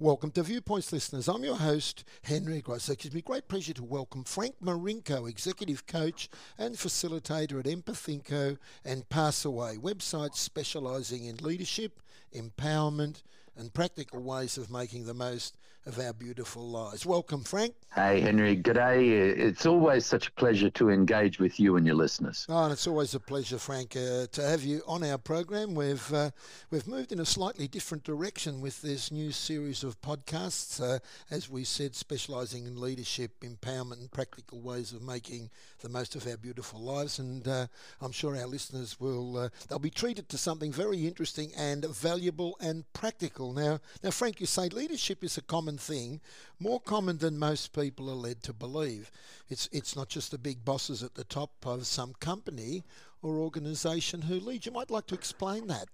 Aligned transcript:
Welcome 0.00 0.30
to 0.32 0.44
Viewpoints, 0.44 0.92
listeners. 0.92 1.26
I'm 1.26 1.42
your 1.42 1.56
host, 1.56 2.04
Henry 2.22 2.60
Gross. 2.60 2.88
It 2.88 3.00
gives 3.00 3.16
me 3.16 3.20
great 3.20 3.48
pleasure 3.48 3.72
to 3.74 3.82
welcome 3.82 4.22
Frank 4.22 4.54
Marinko, 4.62 5.28
Executive 5.28 5.88
Coach 5.88 6.28
and 6.56 6.76
Facilitator 6.76 7.58
at 7.58 7.64
Empathinko 7.64 8.58
and 8.84 9.08
Passaway, 9.08 9.76
websites 9.76 10.36
specialising 10.36 11.24
in 11.24 11.38
leadership, 11.38 12.00
empowerment, 12.32 13.24
and 13.58 13.74
practical 13.74 14.22
ways 14.22 14.56
of 14.56 14.70
making 14.70 15.04
the 15.04 15.14
most 15.14 15.56
of 15.88 15.98
our 15.98 16.12
beautiful 16.12 16.68
lives. 16.68 17.06
Welcome, 17.06 17.42
Frank. 17.44 17.74
Hey, 17.94 18.20
Henry. 18.20 18.56
G'day. 18.56 19.08
It's 19.38 19.64
always 19.64 20.04
such 20.04 20.28
a 20.28 20.32
pleasure 20.32 20.68
to 20.70 20.90
engage 20.90 21.38
with 21.38 21.58
you 21.58 21.76
and 21.76 21.86
your 21.86 21.94
listeners. 21.94 22.44
Oh, 22.48 22.64
and 22.64 22.72
it's 22.72 22.86
always 22.86 23.14
a 23.14 23.20
pleasure, 23.20 23.58
Frank, 23.58 23.96
uh, 23.96 24.26
to 24.32 24.42
have 24.42 24.62
you 24.62 24.82
on 24.86 25.02
our 25.02 25.16
program. 25.16 25.74
We've 25.74 26.12
uh, 26.12 26.30
we've 26.70 26.86
moved 26.86 27.10
in 27.10 27.20
a 27.20 27.24
slightly 27.24 27.68
different 27.68 28.04
direction 28.04 28.60
with 28.60 28.82
this 28.82 29.10
new 29.10 29.32
series 29.32 29.82
of 29.82 30.00
podcasts, 30.02 30.82
uh, 30.82 30.98
as 31.30 31.48
we 31.48 31.64
said, 31.64 31.94
specialising 31.94 32.66
in 32.66 32.78
leadership, 32.78 33.40
empowerment, 33.40 34.00
and 34.00 34.12
practical 34.12 34.60
ways 34.60 34.92
of 34.92 35.00
making 35.00 35.48
the 35.80 35.88
most 35.88 36.14
of 36.14 36.26
our 36.26 36.36
beautiful 36.36 36.80
lives. 36.80 37.18
And 37.18 37.48
uh, 37.48 37.66
I'm 38.02 38.12
sure 38.12 38.36
our 38.36 38.46
listeners 38.46 39.00
will 39.00 39.38
uh, 39.38 39.48
they'll 39.68 39.78
be 39.78 39.90
treated 39.90 40.28
to 40.28 40.38
something 40.38 40.70
very 40.70 41.06
interesting 41.06 41.50
and 41.56 41.86
valuable 41.86 42.58
and 42.60 42.84
practical. 42.92 43.47
Now, 43.52 43.80
now, 44.02 44.10
Frank, 44.10 44.40
you 44.40 44.46
say 44.46 44.68
leadership 44.68 45.24
is 45.24 45.36
a 45.38 45.42
common 45.42 45.78
thing, 45.78 46.20
more 46.58 46.80
common 46.80 47.18
than 47.18 47.38
most 47.38 47.72
people 47.72 48.10
are 48.10 48.14
led 48.14 48.42
to 48.44 48.52
believe. 48.52 49.10
It's, 49.48 49.68
it's 49.72 49.96
not 49.96 50.08
just 50.08 50.30
the 50.30 50.38
big 50.38 50.64
bosses 50.64 51.02
at 51.02 51.14
the 51.14 51.24
top 51.24 51.50
of 51.64 51.86
some 51.86 52.14
company 52.20 52.84
or 53.22 53.38
organisation 53.38 54.22
who 54.22 54.40
lead. 54.40 54.66
You 54.66 54.72
might 54.72 54.90
like 54.90 55.06
to 55.08 55.14
explain 55.14 55.66
that. 55.68 55.88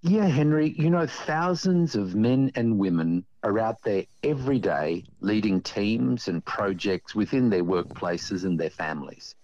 Yeah, 0.00 0.26
Henry, 0.26 0.74
you 0.78 0.90
know, 0.90 1.06
thousands 1.06 1.96
of 1.96 2.14
men 2.14 2.52
and 2.54 2.78
women 2.78 3.24
are 3.42 3.58
out 3.58 3.82
there 3.82 4.04
every 4.22 4.60
day 4.60 5.04
leading 5.20 5.60
teams 5.60 6.28
and 6.28 6.44
projects 6.44 7.14
within 7.14 7.50
their 7.50 7.64
workplaces 7.64 8.44
and 8.44 8.58
their 8.60 8.70
families. 8.70 9.34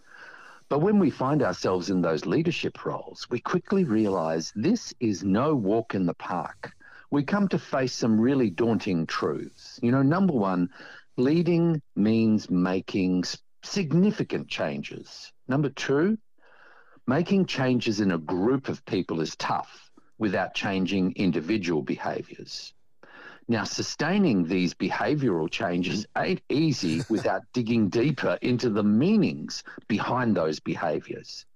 But 0.69 0.79
when 0.79 0.99
we 0.99 1.11
find 1.11 1.43
ourselves 1.43 1.91
in 1.91 2.01
those 2.01 2.25
leadership 2.25 2.85
roles, 2.85 3.29
we 3.31 3.41
quickly 3.41 3.85
realize 3.85 4.53
this 4.57 4.95
is 4.99 5.23
no 5.23 5.55
walk 5.55 5.95
in 5.95 6.07
the 6.07 6.15
park 6.15 6.73
we 7.15 7.23
come 7.23 7.47
to 7.47 7.61
face 7.61 7.93
some 7.93 8.21
really 8.21 8.51
daunting 8.51 9.07
truths. 9.07 9.79
You 9.81 9.93
know, 9.93 10.03
number 10.03 10.33
one, 10.33 10.71
leading 11.17 11.81
means 11.95 12.51
making 12.51 13.23
significant 13.63 14.49
changes. 14.49 15.33
Number 15.47 15.69
two, 15.69 16.19
making 17.07 17.47
changes 17.47 18.01
in 18.01 18.11
a 18.11 18.19
group 18.19 18.69
of 18.69 18.85
people 18.85 19.21
is 19.21 19.37
tough 19.37 19.93
without 20.19 20.55
changing 20.55 21.13
individual 21.15 21.83
behaviors. 21.83 22.75
Now, 23.47 23.63
sustaining 23.63 24.43
these 24.45 24.75
behavioral 24.75 25.49
changes 25.49 26.07
ain't 26.19 26.43
easy 26.49 27.03
without 27.09 27.43
digging 27.53 27.91
deeper 27.91 28.39
into 28.43 28.71
the 28.71 28.83
meanings 28.83 29.63
behind 29.87 30.37
those 30.37 30.59
behaviors. 30.59 31.47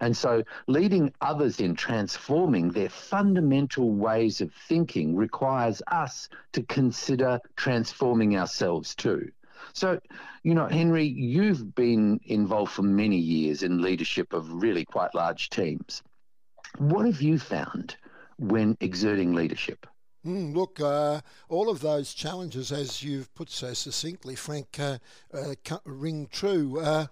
And 0.00 0.16
so 0.16 0.42
leading 0.66 1.12
others 1.20 1.60
in 1.60 1.74
transforming 1.74 2.70
their 2.70 2.88
fundamental 2.88 3.92
ways 3.92 4.40
of 4.40 4.52
thinking 4.68 5.16
requires 5.16 5.82
us 5.86 6.28
to 6.52 6.62
consider 6.62 7.40
transforming 7.56 8.36
ourselves 8.36 8.94
too. 8.94 9.30
So, 9.72 10.00
you 10.42 10.54
know, 10.54 10.68
Henry, 10.68 11.06
you've 11.06 11.74
been 11.74 12.20
involved 12.24 12.72
for 12.72 12.82
many 12.82 13.18
years 13.18 13.62
in 13.62 13.82
leadership 13.82 14.32
of 14.32 14.50
really 14.52 14.84
quite 14.84 15.14
large 15.14 15.50
teams. 15.50 16.02
What 16.78 17.06
have 17.06 17.22
you 17.22 17.38
found 17.38 17.96
when 18.38 18.76
exerting 18.80 19.34
leadership? 19.34 19.86
Mm, 20.26 20.54
look, 20.56 20.80
uh, 20.80 21.20
all 21.48 21.70
of 21.70 21.80
those 21.80 22.12
challenges, 22.12 22.72
as 22.72 23.00
you've 23.02 23.32
put 23.36 23.48
so 23.48 23.72
succinctly, 23.74 24.34
Frank, 24.34 24.76
uh, 24.80 24.98
uh, 25.32 25.54
ring 25.84 26.26
true. 26.32 26.80
Uh, 26.80 27.06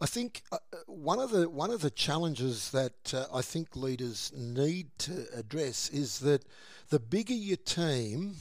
I 0.00 0.06
think 0.06 0.42
uh, 0.52 0.58
one 0.86 1.18
of 1.18 1.30
the 1.32 1.50
one 1.50 1.70
of 1.72 1.80
the 1.80 1.90
challenges 1.90 2.70
that 2.70 3.12
uh, 3.12 3.26
I 3.34 3.42
think 3.42 3.74
leaders 3.74 4.32
need 4.36 4.86
to 4.98 5.26
address 5.34 5.90
is 5.90 6.20
that 6.20 6.44
the 6.90 7.00
bigger 7.00 7.34
your 7.34 7.56
team, 7.56 8.36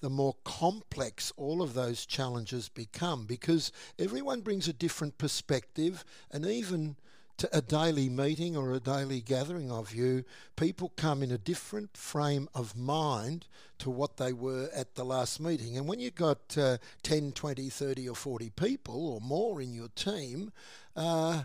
the 0.00 0.10
more 0.10 0.36
complex 0.44 1.30
all 1.36 1.60
of 1.60 1.74
those 1.74 2.06
challenges 2.06 2.68
become 2.70 3.26
because 3.26 3.72
everyone 3.98 4.40
brings 4.40 4.68
a 4.68 4.72
different 4.72 5.18
perspective 5.18 6.04
and 6.30 6.46
even 6.46 6.96
to 7.40 7.56
a 7.56 7.62
daily 7.62 8.10
meeting 8.10 8.54
or 8.54 8.74
a 8.74 8.80
daily 8.80 9.22
gathering 9.22 9.72
of 9.72 9.94
you, 9.94 10.24
people 10.56 10.92
come 10.96 11.22
in 11.22 11.30
a 11.30 11.38
different 11.38 11.96
frame 11.96 12.46
of 12.54 12.76
mind 12.76 13.46
to 13.78 13.88
what 13.88 14.18
they 14.18 14.30
were 14.30 14.68
at 14.74 14.94
the 14.94 15.06
last 15.06 15.40
meeting. 15.40 15.78
And 15.78 15.88
when 15.88 16.00
you've 16.00 16.14
got 16.14 16.58
uh, 16.58 16.76
10, 17.02 17.32
20, 17.32 17.70
30, 17.70 18.08
or 18.10 18.14
40 18.14 18.50
people 18.50 19.08
or 19.08 19.22
more 19.22 19.62
in 19.62 19.72
your 19.72 19.88
team, 19.94 20.52
uh, 20.94 21.44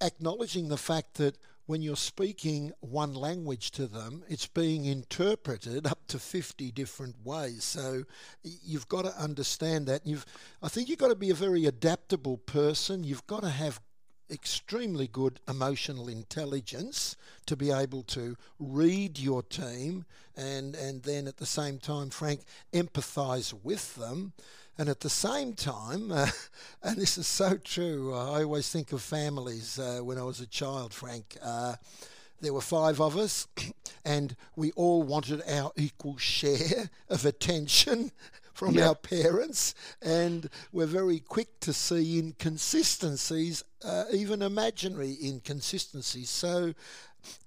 acknowledging 0.00 0.68
the 0.68 0.78
fact 0.78 1.14
that 1.14 1.36
when 1.66 1.82
you're 1.82 1.94
speaking 1.94 2.72
one 2.80 3.12
language 3.12 3.70
to 3.72 3.86
them, 3.86 4.24
it's 4.30 4.46
being 4.46 4.86
interpreted 4.86 5.86
up 5.86 6.06
to 6.06 6.18
50 6.18 6.72
different 6.72 7.16
ways. 7.22 7.64
So 7.64 8.04
you've 8.42 8.88
got 8.88 9.04
to 9.04 9.14
understand 9.22 9.88
that. 9.88 10.06
You've, 10.06 10.24
I 10.62 10.68
think 10.68 10.88
you've 10.88 10.98
got 10.98 11.08
to 11.08 11.14
be 11.14 11.28
a 11.28 11.34
very 11.34 11.66
adaptable 11.66 12.38
person. 12.38 13.04
You've 13.04 13.26
got 13.26 13.42
to 13.42 13.50
have 13.50 13.78
extremely 14.32 15.06
good 15.06 15.38
emotional 15.46 16.08
intelligence 16.08 17.16
to 17.46 17.56
be 17.56 17.70
able 17.70 18.02
to 18.02 18.36
read 18.58 19.18
your 19.18 19.42
team 19.42 20.04
and 20.36 20.74
and 20.74 21.02
then 21.02 21.28
at 21.28 21.36
the 21.36 21.46
same 21.46 21.78
time 21.78 22.10
frank 22.10 22.40
empathize 22.72 23.52
with 23.62 23.94
them. 23.96 24.32
And 24.78 24.88
at 24.88 25.00
the 25.00 25.10
same 25.10 25.52
time 25.52 26.10
uh, 26.10 26.28
and 26.82 26.96
this 26.96 27.18
is 27.18 27.26
so 27.26 27.58
true 27.58 28.14
i 28.14 28.42
always 28.42 28.70
think 28.70 28.92
of 28.92 29.02
families 29.02 29.78
uh, 29.78 30.00
when 30.02 30.18
i 30.18 30.22
was 30.22 30.40
a 30.40 30.46
child 30.46 30.94
frank 30.94 31.36
uh, 31.42 31.74
there 32.42 32.52
were 32.52 32.60
five 32.60 33.00
of 33.00 33.16
us, 33.16 33.46
and 34.04 34.34
we 34.56 34.72
all 34.72 35.04
wanted 35.04 35.42
our 35.48 35.70
equal 35.76 36.18
share 36.18 36.90
of 37.08 37.24
attention 37.24 38.10
from 38.52 38.74
yep. 38.74 38.88
our 38.88 38.94
parents, 38.94 39.74
and 40.00 40.48
we're 40.72 40.86
very 40.86 41.18
quick 41.18 41.60
to 41.60 41.72
see 41.72 42.18
inconsistencies, 42.18 43.64
uh, 43.84 44.04
even 44.12 44.42
imaginary 44.42 45.16
inconsistencies. 45.22 46.30
So, 46.30 46.74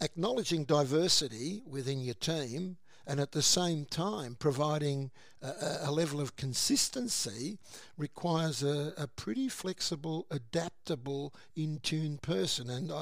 acknowledging 0.02 0.64
diversity 0.64 1.62
within 1.68 2.00
your 2.00 2.16
team 2.16 2.78
and 3.08 3.20
at 3.20 3.32
the 3.32 3.42
same 3.42 3.86
time 3.86 4.36
providing 4.40 5.12
a, 5.42 5.78
a 5.84 5.92
level 5.92 6.20
of 6.20 6.36
consistency 6.36 7.60
requires 7.98 8.64
a, 8.64 8.94
a, 8.98 9.08
pretty 9.08 9.48
flexible, 9.48 10.26
adaptable, 10.32 11.34
in 11.56 11.80
tune 11.84 12.18
person. 12.18 12.70
And 12.70 12.92
I, 12.92 12.96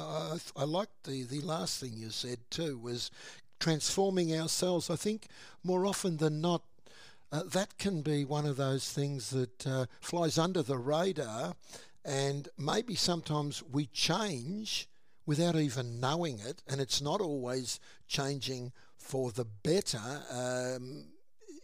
I, 0.58 0.62
I 0.62 0.64
like 0.66 0.90
the, 1.04 1.24
the 1.24 1.42
last 1.42 1.80
thing 1.80 1.94
you 1.96 2.10
said 2.10 2.40
too 2.50 2.78
was 2.78 3.12
transforming 3.60 4.38
ourselves. 4.38 4.90
I 4.90 4.96
think 4.96 5.28
more 5.64 5.86
often 5.86 6.18
than 6.18 6.42
not, 6.42 6.64
uh, 7.34 7.42
that 7.52 7.78
can 7.80 8.04
be 8.04 8.24
one 8.24 8.46
of 8.46 8.58
those 8.58 8.92
things 8.92 9.32
that 9.32 9.66
uh, 9.66 9.88
flies 10.00 10.38
under 10.38 10.62
the 10.62 10.78
radar, 10.78 11.56
and 12.06 12.48
maybe 12.60 12.94
sometimes 12.94 13.64
we 13.72 13.88
change 13.88 14.88
without 15.26 15.56
even 15.56 16.00
knowing 16.00 16.38
it, 16.40 16.62
and 16.68 16.80
it's 16.80 17.02
not 17.02 17.22
always 17.22 17.80
changing 18.08 18.72
for 18.98 19.32
the 19.32 19.46
better. 19.46 20.22
Um, 20.32 21.06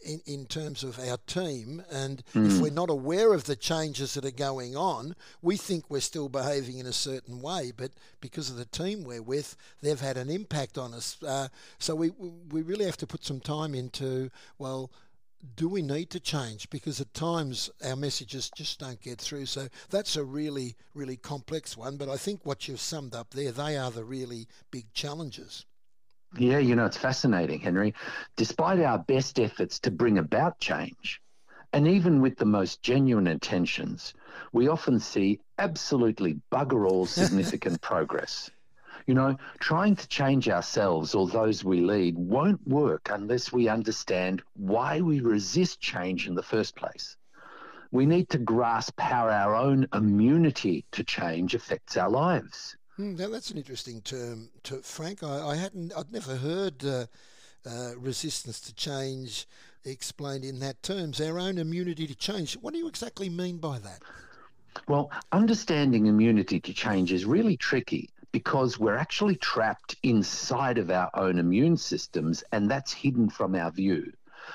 in, 0.02 0.22
in 0.24 0.46
terms 0.46 0.82
of 0.82 0.98
our 0.98 1.18
team, 1.26 1.82
and 1.92 2.22
mm. 2.34 2.46
if 2.46 2.58
we're 2.58 2.70
not 2.70 2.88
aware 2.88 3.34
of 3.34 3.44
the 3.44 3.54
changes 3.54 4.14
that 4.14 4.24
are 4.24 4.30
going 4.30 4.74
on, 4.74 5.14
we 5.42 5.58
think 5.58 5.90
we're 5.90 6.00
still 6.00 6.30
behaving 6.30 6.78
in 6.78 6.86
a 6.86 6.92
certain 6.92 7.38
way, 7.42 7.70
but 7.76 7.90
because 8.22 8.48
of 8.48 8.56
the 8.56 8.64
team 8.64 9.04
we're 9.04 9.20
with, 9.20 9.56
they've 9.82 10.00
had 10.00 10.16
an 10.16 10.30
impact 10.30 10.78
on 10.78 10.94
us. 10.94 11.22
Uh, 11.22 11.48
so 11.78 11.94
we 11.94 12.12
we 12.50 12.62
really 12.62 12.86
have 12.86 12.96
to 12.96 13.06
put 13.06 13.26
some 13.26 13.40
time 13.40 13.74
into 13.74 14.30
well 14.58 14.90
do 15.56 15.68
we 15.68 15.82
need 15.82 16.10
to 16.10 16.20
change? 16.20 16.68
Because 16.70 17.00
at 17.00 17.12
times 17.14 17.70
our 17.84 17.96
messages 17.96 18.50
just 18.54 18.78
don't 18.78 19.00
get 19.00 19.18
through. 19.18 19.46
So 19.46 19.68
that's 19.88 20.16
a 20.16 20.24
really, 20.24 20.76
really 20.94 21.16
complex 21.16 21.76
one. 21.76 21.96
But 21.96 22.08
I 22.08 22.16
think 22.16 22.44
what 22.44 22.68
you've 22.68 22.80
summed 22.80 23.14
up 23.14 23.30
there, 23.30 23.52
they 23.52 23.76
are 23.76 23.90
the 23.90 24.04
really 24.04 24.48
big 24.70 24.92
challenges. 24.92 25.64
Yeah, 26.38 26.58
you 26.58 26.76
know, 26.76 26.84
it's 26.84 26.96
fascinating, 26.96 27.60
Henry. 27.60 27.94
Despite 28.36 28.80
our 28.80 28.98
best 28.98 29.40
efforts 29.40 29.80
to 29.80 29.90
bring 29.90 30.18
about 30.18 30.60
change, 30.60 31.20
and 31.72 31.88
even 31.88 32.20
with 32.20 32.36
the 32.36 32.44
most 32.44 32.82
genuine 32.82 33.26
intentions, 33.26 34.14
we 34.52 34.68
often 34.68 35.00
see 35.00 35.40
absolutely 35.58 36.40
bugger 36.52 36.88
all 36.88 37.06
significant 37.06 37.80
progress. 37.80 38.50
You 39.10 39.14
know, 39.14 39.36
trying 39.58 39.96
to 39.96 40.06
change 40.06 40.48
ourselves 40.48 41.16
or 41.16 41.26
those 41.26 41.64
we 41.64 41.80
lead 41.80 42.16
won't 42.16 42.64
work 42.64 43.08
unless 43.10 43.52
we 43.52 43.68
understand 43.68 44.40
why 44.54 45.00
we 45.00 45.18
resist 45.18 45.80
change 45.80 46.28
in 46.28 46.36
the 46.36 46.44
first 46.44 46.76
place. 46.76 47.16
We 47.90 48.06
need 48.06 48.28
to 48.28 48.38
grasp 48.38 49.00
how 49.00 49.28
our 49.28 49.56
own 49.56 49.88
immunity 49.92 50.84
to 50.92 51.02
change 51.02 51.56
affects 51.56 51.96
our 51.96 52.08
lives. 52.08 52.76
Mm, 53.00 53.16
that's 53.16 53.50
an 53.50 53.56
interesting 53.58 54.00
term, 54.00 54.48
to, 54.62 54.80
Frank. 54.80 55.24
I, 55.24 55.44
I, 55.44 55.56
hadn't, 55.56 55.92
I'd 55.96 56.12
never 56.12 56.36
heard 56.36 56.84
uh, 56.84 57.06
uh, 57.66 57.94
resistance 57.96 58.60
to 58.60 58.74
change 58.74 59.48
explained 59.84 60.44
in 60.44 60.60
that 60.60 60.84
terms, 60.84 61.20
our 61.20 61.36
own 61.36 61.58
immunity 61.58 62.06
to 62.06 62.14
change. 62.14 62.54
What 62.58 62.74
do 62.74 62.78
you 62.78 62.86
exactly 62.86 63.28
mean 63.28 63.58
by 63.58 63.80
that? 63.80 64.02
Well, 64.86 65.10
understanding 65.32 66.06
immunity 66.06 66.60
to 66.60 66.72
change 66.72 67.12
is 67.12 67.24
really 67.24 67.56
tricky 67.56 68.08
because 68.32 68.78
we're 68.78 68.96
actually 68.96 69.36
trapped 69.36 69.96
inside 70.02 70.78
of 70.78 70.90
our 70.90 71.10
own 71.14 71.38
immune 71.38 71.76
systems 71.76 72.44
and 72.52 72.70
that's 72.70 72.92
hidden 72.92 73.28
from 73.28 73.54
our 73.54 73.70
view. 73.70 74.12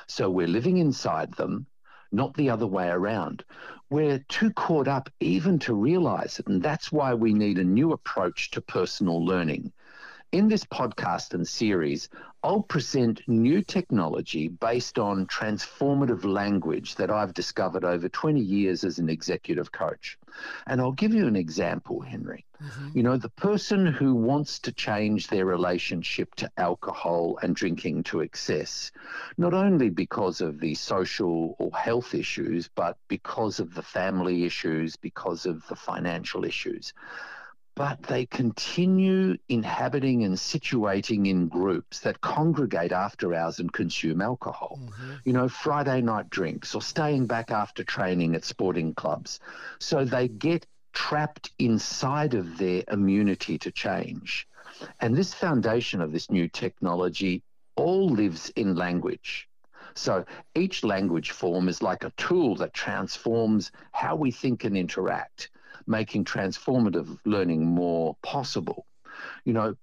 So 0.08 0.30
we're 0.30 0.48
living 0.48 0.78
inside 0.78 1.34
them, 1.34 1.68
not 2.12 2.34
the 2.36 2.50
other 2.50 2.68
way 2.68 2.88
around. 2.88 3.44
We're 3.90 4.24
too 4.30 4.52
caught 4.52 4.88
up 4.88 5.10
even 5.20 5.60
to 5.60 5.74
realize 5.74 6.40
it. 6.40 6.48
And 6.48 6.62
that's 6.62 6.92
why 6.92 7.14
we 7.14 7.34
need 7.34 7.60
a 7.60 7.64
new 7.64 7.92
approach 7.92 8.52
to 8.52 8.62
personal 8.62 9.24
learning. 9.24 9.72
In 10.32 10.50
this 10.50 10.66
podcast 10.66 11.34
and 11.34 11.48
series, 11.48 12.10
I'll 12.44 12.62
present 12.62 13.22
new 13.28 13.62
technology 13.62 14.50
based 14.50 15.00
on 15.00 15.28
transformative 15.28 16.26
language 16.26 16.96
that 16.96 17.10
I've 17.10 17.34
discovered 17.34 17.86
over 17.86 18.10
20 18.10 18.40
years 18.40 18.84
as 18.84 19.00
an 19.00 19.10
executive 19.10 19.72
coach. 19.72 20.18
And 20.68 20.82
I'll 20.82 20.92
give 20.92 21.14
you 21.14 21.28
an 21.28 21.36
example, 21.36 22.02
Henry. 22.02 22.46
Mm-hmm. 22.62 22.98
You 22.98 23.04
know, 23.04 23.18
the 23.18 23.30
person 23.30 23.86
who 23.86 24.14
wants 24.14 24.60
to 24.60 24.72
change 24.72 25.28
their 25.28 25.46
relationship 25.46 26.36
to 26.36 26.52
alcohol 26.58 27.40
and 27.42 27.56
drinking 27.56 28.04
to 28.04 28.20
excess, 28.20 28.92
not 29.38 29.54
only 29.54 29.90
because 29.90 30.42
of 30.42 30.60
the 30.60 30.76
social 30.76 31.56
or 31.60 31.72
health 31.72 32.14
issues, 32.14 32.70
but 32.76 32.98
because 33.08 33.60
of 33.60 33.74
the 33.74 33.84
family 33.84 34.44
issues, 34.44 34.96
because 34.96 35.46
of 35.46 35.66
the 35.68 35.76
financial 35.76 36.46
issues 36.46 36.94
but 37.76 38.02
they 38.04 38.26
continue 38.26 39.38
inhabiting 39.50 40.24
and 40.24 40.36
situating 40.36 41.28
in 41.28 41.50
groups 41.50 42.00
that 42.00 42.22
congregate 42.22 42.94
after 42.94 43.34
hours 43.34 43.60
and 43.60 43.72
consume 43.72 44.22
alcohol. 44.22 44.80
Mm-hmm. 44.82 45.12
You 45.26 45.34
know, 45.34 45.50
Friday 45.50 46.02
night 46.02 46.30
drinks 46.30 46.74
or 46.74 46.82
staying 46.82 47.28
back 47.28 47.52
after 47.52 47.84
training 47.84 48.34
at 48.34 48.46
sporting 48.46 48.94
clubs. 48.94 49.42
So 49.80 50.06
they 50.06 50.30
get 50.30 50.66
trapped 50.94 51.52
inside 51.60 52.34
of 52.34 52.58
their 52.58 52.84
immunity 52.90 53.58
to 53.60 53.72
change. 53.72 54.48
And 55.02 55.16
this 55.16 55.34
foundation 55.34 56.00
of 56.00 56.14
this 56.14 56.32
new 56.32 56.48
technology 56.48 57.44
all 57.76 58.10
lives 58.10 58.50
in 58.56 58.76
language. 58.76 59.50
So 59.96 60.26
each 60.56 60.84
language 60.84 61.32
form 61.32 61.68
is 61.68 61.82
like 61.82 62.06
a 62.06 62.12
tool 62.12 62.56
that 62.56 62.74
transforms 62.74 63.72
how 63.92 64.16
we 64.16 64.32
think 64.32 64.64
and 64.64 64.78
interact 64.78 65.50
making 65.88 66.26
transformative 66.26 67.18
learning 67.26 67.66
more 67.66 68.16
possible. 68.22 68.86
You 69.44 69.54
know, 69.54 69.76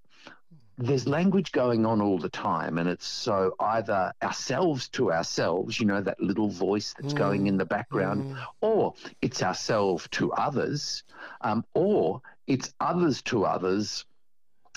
there's 0.78 1.06
language 1.06 1.52
going 1.52 1.86
on 1.86 2.00
all 2.00 2.18
the 2.18 2.28
time, 2.28 2.78
and 2.78 2.88
it's 2.88 3.06
so 3.06 3.54
either 3.60 4.12
ourselves 4.22 4.88
to 4.90 5.12
ourselves, 5.12 5.78
you 5.78 5.86
know, 5.86 6.00
that 6.00 6.20
little 6.20 6.48
voice 6.48 6.94
that's 6.98 7.14
mm. 7.14 7.18
going 7.18 7.46
in 7.46 7.56
the 7.56 7.64
background, 7.64 8.34
mm. 8.34 8.44
or 8.60 8.94
it's 9.20 9.42
ourselves 9.42 10.08
to 10.12 10.32
others, 10.32 11.04
um, 11.42 11.64
or 11.74 12.22
it's 12.46 12.72
others 12.80 13.22
to 13.22 13.44
others 13.44 14.04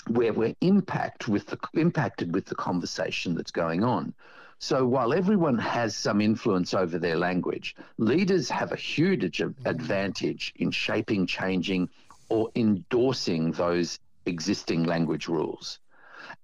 where 0.08 0.32
we're 0.32 0.54
impact 0.60 1.28
with 1.28 1.46
the, 1.46 1.58
impacted 1.74 2.32
with 2.34 2.46
the 2.46 2.54
conversation 2.54 3.34
that's 3.34 3.50
going 3.50 3.82
on. 3.82 4.14
So 4.58 4.86
while 4.86 5.12
everyone 5.12 5.58
has 5.58 5.94
some 5.94 6.22
influence 6.22 6.72
over 6.72 6.98
their 6.98 7.16
language, 7.16 7.76
leaders 7.98 8.48
have 8.48 8.72
a 8.72 8.76
huge 8.76 9.38
mm-hmm. 9.38 9.66
advantage 9.68 10.54
in 10.56 10.70
shaping, 10.70 11.26
changing, 11.26 11.90
or 12.30 12.50
endorsing 12.56 13.52
those 13.52 13.98
existing 14.24 14.84
language 14.84 15.28
rules. 15.28 15.78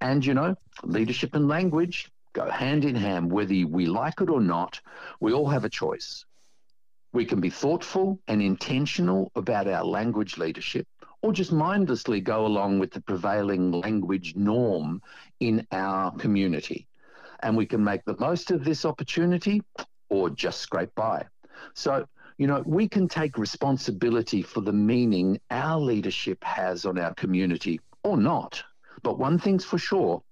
And, 0.00 0.24
you 0.24 0.34
know, 0.34 0.56
leadership 0.82 1.34
and 1.34 1.48
language 1.48 2.12
go 2.34 2.50
hand 2.50 2.84
in 2.84 2.94
hand, 2.94 3.32
whether 3.32 3.66
we 3.66 3.86
like 3.86 4.20
it 4.20 4.28
or 4.28 4.40
not, 4.40 4.80
we 5.18 5.32
all 5.32 5.48
have 5.48 5.64
a 5.64 5.70
choice. 5.70 6.26
We 7.14 7.24
can 7.24 7.40
be 7.40 7.50
thoughtful 7.50 8.20
and 8.28 8.42
intentional 8.42 9.32
about 9.34 9.68
our 9.68 9.84
language 9.84 10.36
leadership, 10.36 10.86
or 11.22 11.32
just 11.32 11.52
mindlessly 11.52 12.20
go 12.20 12.44
along 12.44 12.78
with 12.78 12.90
the 12.90 13.00
prevailing 13.00 13.72
language 13.72 14.36
norm 14.36 15.02
in 15.40 15.66
our 15.72 16.10
community 16.12 16.86
and 17.42 17.56
we 17.56 17.66
can 17.66 17.82
make 17.82 18.04
the 18.04 18.16
most 18.18 18.50
of 18.50 18.64
this 18.64 18.84
opportunity 18.84 19.62
or 20.08 20.30
just 20.30 20.60
scrape 20.60 20.94
by. 20.94 21.24
So, 21.74 22.06
you 22.38 22.46
know, 22.46 22.62
we 22.66 22.88
can 22.88 23.08
take 23.08 23.38
responsibility 23.38 24.42
for 24.42 24.60
the 24.60 24.72
meaning 24.72 25.40
our 25.50 25.80
leadership 25.80 26.42
has 26.44 26.84
on 26.84 26.98
our 26.98 27.14
community 27.14 27.80
or 28.04 28.16
not. 28.16 28.62
But 29.02 29.18
one 29.18 29.38
thing's 29.38 29.64
for 29.64 29.78
sure 29.78 30.22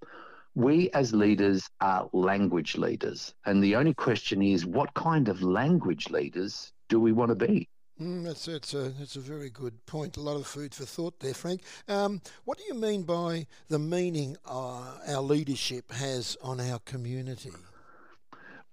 we 0.54 0.90
as 0.90 1.14
leaders 1.14 1.68
are 1.80 2.08
language 2.12 2.76
leaders. 2.76 3.34
And 3.46 3.62
the 3.62 3.76
only 3.76 3.94
question 3.94 4.42
is 4.42 4.66
what 4.66 4.92
kind 4.94 5.28
of 5.28 5.42
language 5.42 6.10
leaders 6.10 6.72
do 6.88 7.00
we 7.00 7.12
want 7.12 7.30
to 7.30 7.46
be? 7.46 7.68
Mm, 8.00 8.24
that's 8.24 8.46
that's 8.46 8.72
a 8.72 8.88
that's 8.98 9.16
a 9.16 9.20
very 9.20 9.50
good 9.50 9.84
point. 9.84 10.16
A 10.16 10.20
lot 10.20 10.36
of 10.36 10.46
food 10.46 10.74
for 10.74 10.86
thought 10.86 11.20
there, 11.20 11.34
Frank. 11.34 11.60
Um, 11.86 12.22
what 12.44 12.56
do 12.56 12.64
you 12.64 12.74
mean 12.74 13.02
by 13.02 13.46
the 13.68 13.78
meaning 13.78 14.38
uh, 14.46 14.96
our 15.06 15.20
leadership 15.20 15.92
has 15.92 16.34
on 16.42 16.60
our 16.60 16.78
community? 16.80 17.52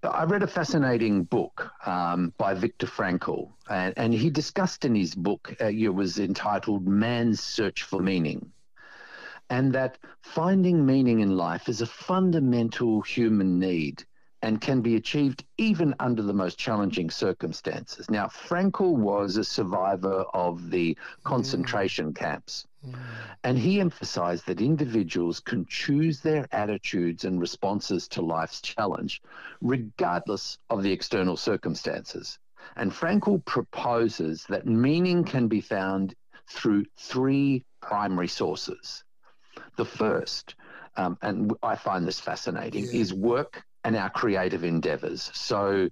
I 0.03 0.23
read 0.23 0.43
a 0.43 0.47
fascinating 0.47 1.23
book 1.23 1.69
um, 1.85 2.31
by 2.37 2.53
Viktor 2.53 2.87
Frankl, 2.87 3.51
and, 3.69 3.93
and, 3.97 4.13
he 4.13 4.29
discussed 4.29 4.85
in 4.85 4.93
his 4.95 5.15
book, 5.15 5.55
uh, 5.59 5.65
it 5.65 5.89
was 5.89 6.19
entitled 6.19 6.87
Man's 6.87 7.41
Search 7.41 7.81
for 7.81 7.99
Meaning, 7.99 8.51
and 9.49 9.73
that 9.73 9.97
finding 10.21 10.85
meaning 10.85 11.19
in 11.19 11.35
life 11.35 11.67
is 11.67 11.81
a 11.81 11.87
fundamental 11.87 13.01
human 13.01 13.59
need 13.59 14.05
and 14.47 14.61
can 14.61 14.79
be 14.79 14.95
achieved 14.95 15.43
even 15.57 15.93
under 15.99 16.21
the 16.21 16.31
most 16.31 16.57
challenging 16.57 17.09
circumstances. 17.09 18.09
Now, 18.09 18.27
Frankl 18.27 18.95
was 18.95 19.35
a 19.35 19.43
survivor 19.43 20.23
of 20.33 20.71
the 20.71 20.97
concentration 21.25 22.13
mm. 22.13 22.15
camps, 22.15 22.65
mm. 22.87 22.95
and 23.43 23.59
he 23.59 23.81
emphasized 23.81 24.47
that 24.47 24.61
individuals 24.61 25.41
can 25.41 25.65
choose 25.65 26.21
their 26.21 26.47
attitudes 26.53 27.25
and 27.25 27.41
responses 27.41 28.07
to 28.07 28.21
life's 28.21 28.61
challenge, 28.61 29.21
regardless 29.59 30.57
of 30.69 30.81
the 30.81 30.93
external 30.93 31.35
circumstances. 31.35 32.39
And 32.77 32.89
Frankl 32.89 33.43
proposes 33.43 34.45
that 34.47 34.65
meaning 34.65 35.25
can 35.25 35.49
be 35.49 35.59
found 35.59 36.15
through 36.49 36.85
three 36.97 37.65
primary 37.81 38.29
sources. 38.29 39.03
The 39.75 39.83
first, 39.83 40.55
um, 40.95 41.17
and 41.21 41.51
I 41.61 41.75
find 41.75 42.07
this 42.07 42.21
fascinating, 42.21 42.85
yeah. 42.85 43.01
is 43.01 43.13
work 43.13 43.66
and 43.87 43.95
our 43.95 44.09
creative 44.09 44.65
endeavors. 44.65 45.31
So, 45.33 45.87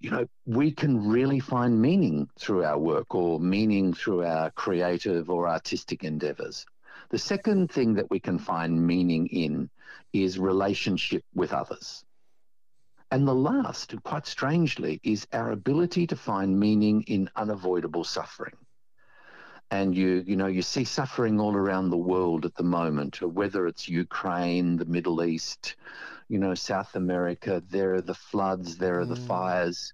you 0.00 0.10
know, 0.10 0.26
we 0.44 0.70
can 0.70 1.08
really 1.08 1.40
find 1.40 1.80
meaning 1.80 2.28
through 2.38 2.62
our 2.62 2.78
work 2.78 3.14
or 3.14 3.40
meaning 3.40 3.94
through 3.94 4.22
our 4.26 4.50
creative 4.50 5.30
or 5.30 5.48
artistic 5.48 6.04
endeavors. 6.04 6.66
The 7.08 7.16
second 7.16 7.72
thing 7.72 7.94
that 7.94 8.10
we 8.10 8.20
can 8.20 8.38
find 8.38 8.86
meaning 8.86 9.28
in 9.28 9.70
is 10.12 10.38
relationship 10.38 11.24
with 11.34 11.54
others. 11.54 12.04
And 13.10 13.26
the 13.26 13.34
last, 13.34 13.94
quite 14.02 14.26
strangely, 14.26 15.00
is 15.02 15.26
our 15.32 15.50
ability 15.50 16.06
to 16.08 16.16
find 16.16 16.60
meaning 16.60 17.00
in 17.06 17.30
unavoidable 17.34 18.04
suffering. 18.04 18.58
And 19.70 19.96
you, 19.96 20.22
you 20.26 20.36
know, 20.36 20.48
you 20.48 20.60
see 20.60 20.84
suffering 20.84 21.40
all 21.40 21.56
around 21.56 21.88
the 21.88 21.96
world 21.96 22.44
at 22.44 22.56
the 22.56 22.62
moment, 22.62 23.22
whether 23.22 23.66
it's 23.66 23.88
Ukraine, 23.88 24.76
the 24.76 24.84
Middle 24.84 25.24
East, 25.24 25.76
you 26.28 26.38
know, 26.38 26.54
South 26.54 26.94
America, 26.94 27.62
there 27.70 27.94
are 27.94 28.00
the 28.00 28.14
floods, 28.14 28.76
there 28.76 29.00
are 29.00 29.06
mm. 29.06 29.10
the 29.10 29.16
fires. 29.16 29.92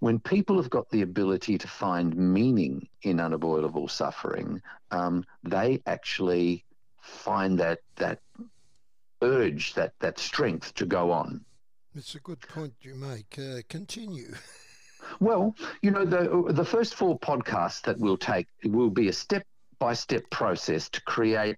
When 0.00 0.18
people 0.18 0.56
have 0.56 0.70
got 0.70 0.90
the 0.90 1.02
ability 1.02 1.56
to 1.58 1.68
find 1.68 2.14
meaning 2.14 2.88
in 3.02 3.20
unavoidable 3.20 3.88
suffering, 3.88 4.60
um, 4.90 5.24
they 5.42 5.82
actually 5.86 6.64
find 7.00 7.58
that 7.60 7.80
that 7.96 8.20
urge, 9.22 9.74
that 9.74 9.94
that 10.00 10.18
strength 10.18 10.74
to 10.74 10.86
go 10.86 11.10
on. 11.10 11.44
It's 11.94 12.14
a 12.14 12.20
good 12.20 12.40
point 12.40 12.74
you 12.82 12.94
make. 12.94 13.38
Uh, 13.38 13.60
continue. 13.68 14.34
well, 15.20 15.54
you 15.80 15.90
know, 15.90 16.04
the 16.04 16.52
the 16.52 16.64
first 16.64 16.94
four 16.94 17.18
podcasts 17.18 17.82
that 17.82 17.98
we'll 17.98 18.18
take 18.18 18.48
will 18.64 18.90
be 18.90 19.08
a 19.08 19.12
step 19.12 19.46
by 19.78 19.94
step 19.94 20.28
process 20.30 20.88
to 20.90 21.00
create 21.02 21.56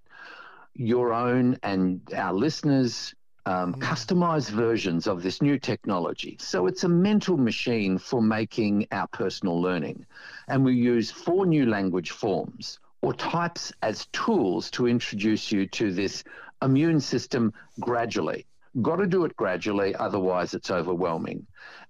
your 0.74 1.12
own 1.12 1.58
and 1.62 2.00
our 2.14 2.32
listeners 2.32 3.14
um, 3.46 3.74
mm. 3.74 3.80
customized 3.80 4.50
versions 4.50 5.06
of 5.06 5.22
this 5.22 5.40
new 5.40 5.58
technology. 5.58 6.36
So 6.40 6.66
it's 6.66 6.84
a 6.84 6.88
mental 6.88 7.36
machine 7.36 7.96
for 7.96 8.20
making 8.20 8.88
our 8.92 9.06
personal 9.08 9.60
learning. 9.60 10.04
And 10.48 10.64
we 10.64 10.74
use 10.74 11.10
four 11.10 11.46
new 11.46 11.66
language 11.66 12.10
forms 12.10 12.80
or 13.00 13.14
types 13.14 13.72
as 13.82 14.06
tools 14.06 14.70
to 14.72 14.88
introduce 14.88 15.52
you 15.52 15.66
to 15.68 15.92
this 15.92 16.24
immune 16.60 17.00
system 17.00 17.54
gradually. 17.80 18.46
Got 18.82 18.96
to 18.96 19.06
do 19.06 19.24
it 19.24 19.36
gradually, 19.36 19.94
otherwise, 19.94 20.52
it's 20.52 20.70
overwhelming. 20.70 21.46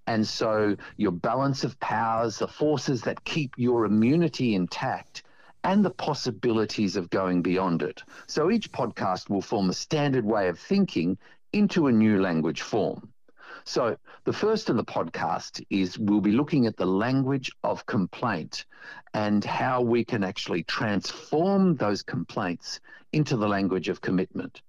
And 0.06 0.24
so, 0.24 0.76
your 0.96 1.10
balance 1.10 1.64
of 1.64 1.80
powers, 1.80 2.38
the 2.38 2.46
forces 2.46 3.02
that 3.02 3.24
keep 3.24 3.54
your 3.56 3.86
immunity 3.86 4.54
intact, 4.54 5.24
and 5.66 5.84
the 5.84 5.90
possibilities 5.90 6.94
of 6.94 7.10
going 7.10 7.42
beyond 7.42 7.82
it. 7.82 8.04
So 8.28 8.52
each 8.52 8.70
podcast 8.70 9.28
will 9.28 9.42
form 9.42 9.68
a 9.68 9.72
standard 9.74 10.24
way 10.24 10.46
of 10.46 10.60
thinking 10.60 11.18
into 11.56 11.86
a 11.86 11.92
new 11.92 12.20
language 12.20 12.60
form. 12.60 13.10
So, 13.64 13.96
the 14.24 14.32
first 14.32 14.68
of 14.68 14.76
the 14.76 14.84
podcast 14.84 15.64
is 15.70 15.98
we'll 15.98 16.20
be 16.20 16.32
looking 16.32 16.66
at 16.66 16.76
the 16.76 16.86
language 16.86 17.50
of 17.64 17.86
complaint 17.86 18.66
and 19.14 19.42
how 19.42 19.80
we 19.80 20.04
can 20.04 20.22
actually 20.22 20.64
transform 20.64 21.76
those 21.76 22.02
complaints 22.02 22.80
into 23.12 23.38
the 23.38 23.48
language 23.48 23.88
of 23.88 24.02
commitment. 24.02 24.60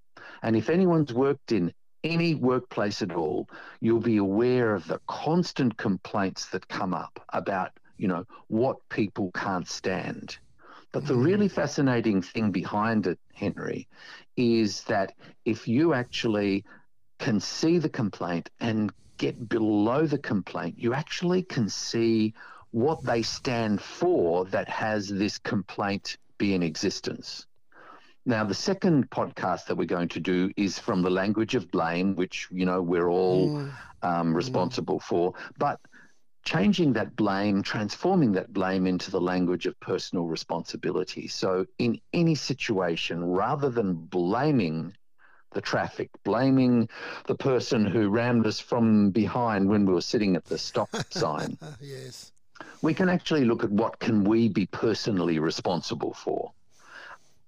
And 0.42 0.56
if 0.56 0.70
anyone's 0.70 1.14
worked 1.14 1.52
in 1.52 1.74
any 2.06 2.36
workplace 2.36 3.02
at 3.02 3.12
all, 3.12 3.50
you'll 3.82 4.00
be 4.00 4.18
aware 4.18 4.74
of 4.74 4.88
the 4.88 5.02
constant 5.08 5.76
complaints 5.78 6.46
that 6.48 6.70
come 6.70 6.94
up 6.94 7.20
about, 7.34 7.72
you 7.98 8.08
know, 8.08 8.24
what 8.48 8.78
people 8.88 9.32
can't 9.32 9.68
stand. 9.68 10.38
But 10.92 11.06
the 11.06 11.16
really 11.16 11.48
fascinating 11.50 12.22
thing 12.22 12.52
behind 12.52 13.08
it, 13.08 13.20
Henry, 13.34 13.88
is 14.36 14.84
that 14.84 15.14
if 15.46 15.68
you 15.68 15.94
actually 15.94 16.64
can 17.20 17.40
see 17.40 17.78
the 17.78 17.90
complaint 17.90 18.50
and 18.60 18.92
get 19.18 19.50
below 19.50 20.06
the 20.06 20.18
complaint, 20.18 20.76
you 20.78 20.94
actually 20.94 21.44
can 21.44 21.70
see 21.70 22.34
what 22.72 23.04
they 23.04 23.22
stand 23.22 23.82
for 23.82 24.46
that 24.46 24.70
has 24.70 25.08
this 25.08 25.38
complaint 25.38 26.18
be 26.38 26.54
in 26.54 26.64
existence. 26.64 27.46
Now, 28.26 28.44
the 28.44 28.54
second 28.54 29.10
podcast 29.10 29.68
that 29.68 29.76
we're 29.78 29.86
going 29.86 30.10
to 30.10 30.20
do 30.20 30.52
is 30.58 30.78
from 30.78 31.02
the 31.02 31.10
language 31.10 31.56
of 31.56 31.72
blame, 31.72 32.16
which, 32.16 32.48
you 32.52 32.66
know, 32.66 32.82
we're 32.82 33.10
all 33.10 33.50
mm. 33.50 33.72
um, 34.04 34.34
responsible 34.34 35.00
mm. 35.00 35.04
for, 35.04 35.34
but 35.58 35.80
changing 36.48 36.94
that 36.94 37.14
blame, 37.18 37.62
transforming 37.62 38.32
that 38.32 38.54
blame 38.54 38.88
into 38.88 39.12
the 39.12 39.20
language 39.20 39.66
of 39.66 39.78
personal 39.82 40.26
responsibility. 40.26 41.28
So, 41.28 41.66
in 41.78 42.00
any 42.14 42.36
situation, 42.36 43.22
rather 43.22 43.70
than 43.70 43.96
blaming 43.96 44.94
the 45.52 45.60
traffic, 45.60 46.10
blaming 46.24 46.88
the 47.26 47.36
person 47.36 47.86
who 47.86 48.08
rammed 48.08 48.48
us 48.48 48.62
from 48.62 49.10
behind 49.12 49.68
when 49.68 49.86
we 49.86 49.94
were 49.94 50.02
sitting 50.02 50.38
at 50.38 50.46
the 50.46 50.58
stop 50.58 50.90
sign. 51.10 51.58
yes. 51.82 52.32
We 52.82 52.94
can 52.94 53.10
actually 53.10 53.44
look 53.44 53.66
at 53.66 53.70
what 53.70 54.00
can 54.00 54.24
we 54.24 54.48
be 54.48 54.68
personally 54.68 55.40
responsible 55.40 56.14
for. 56.14 56.54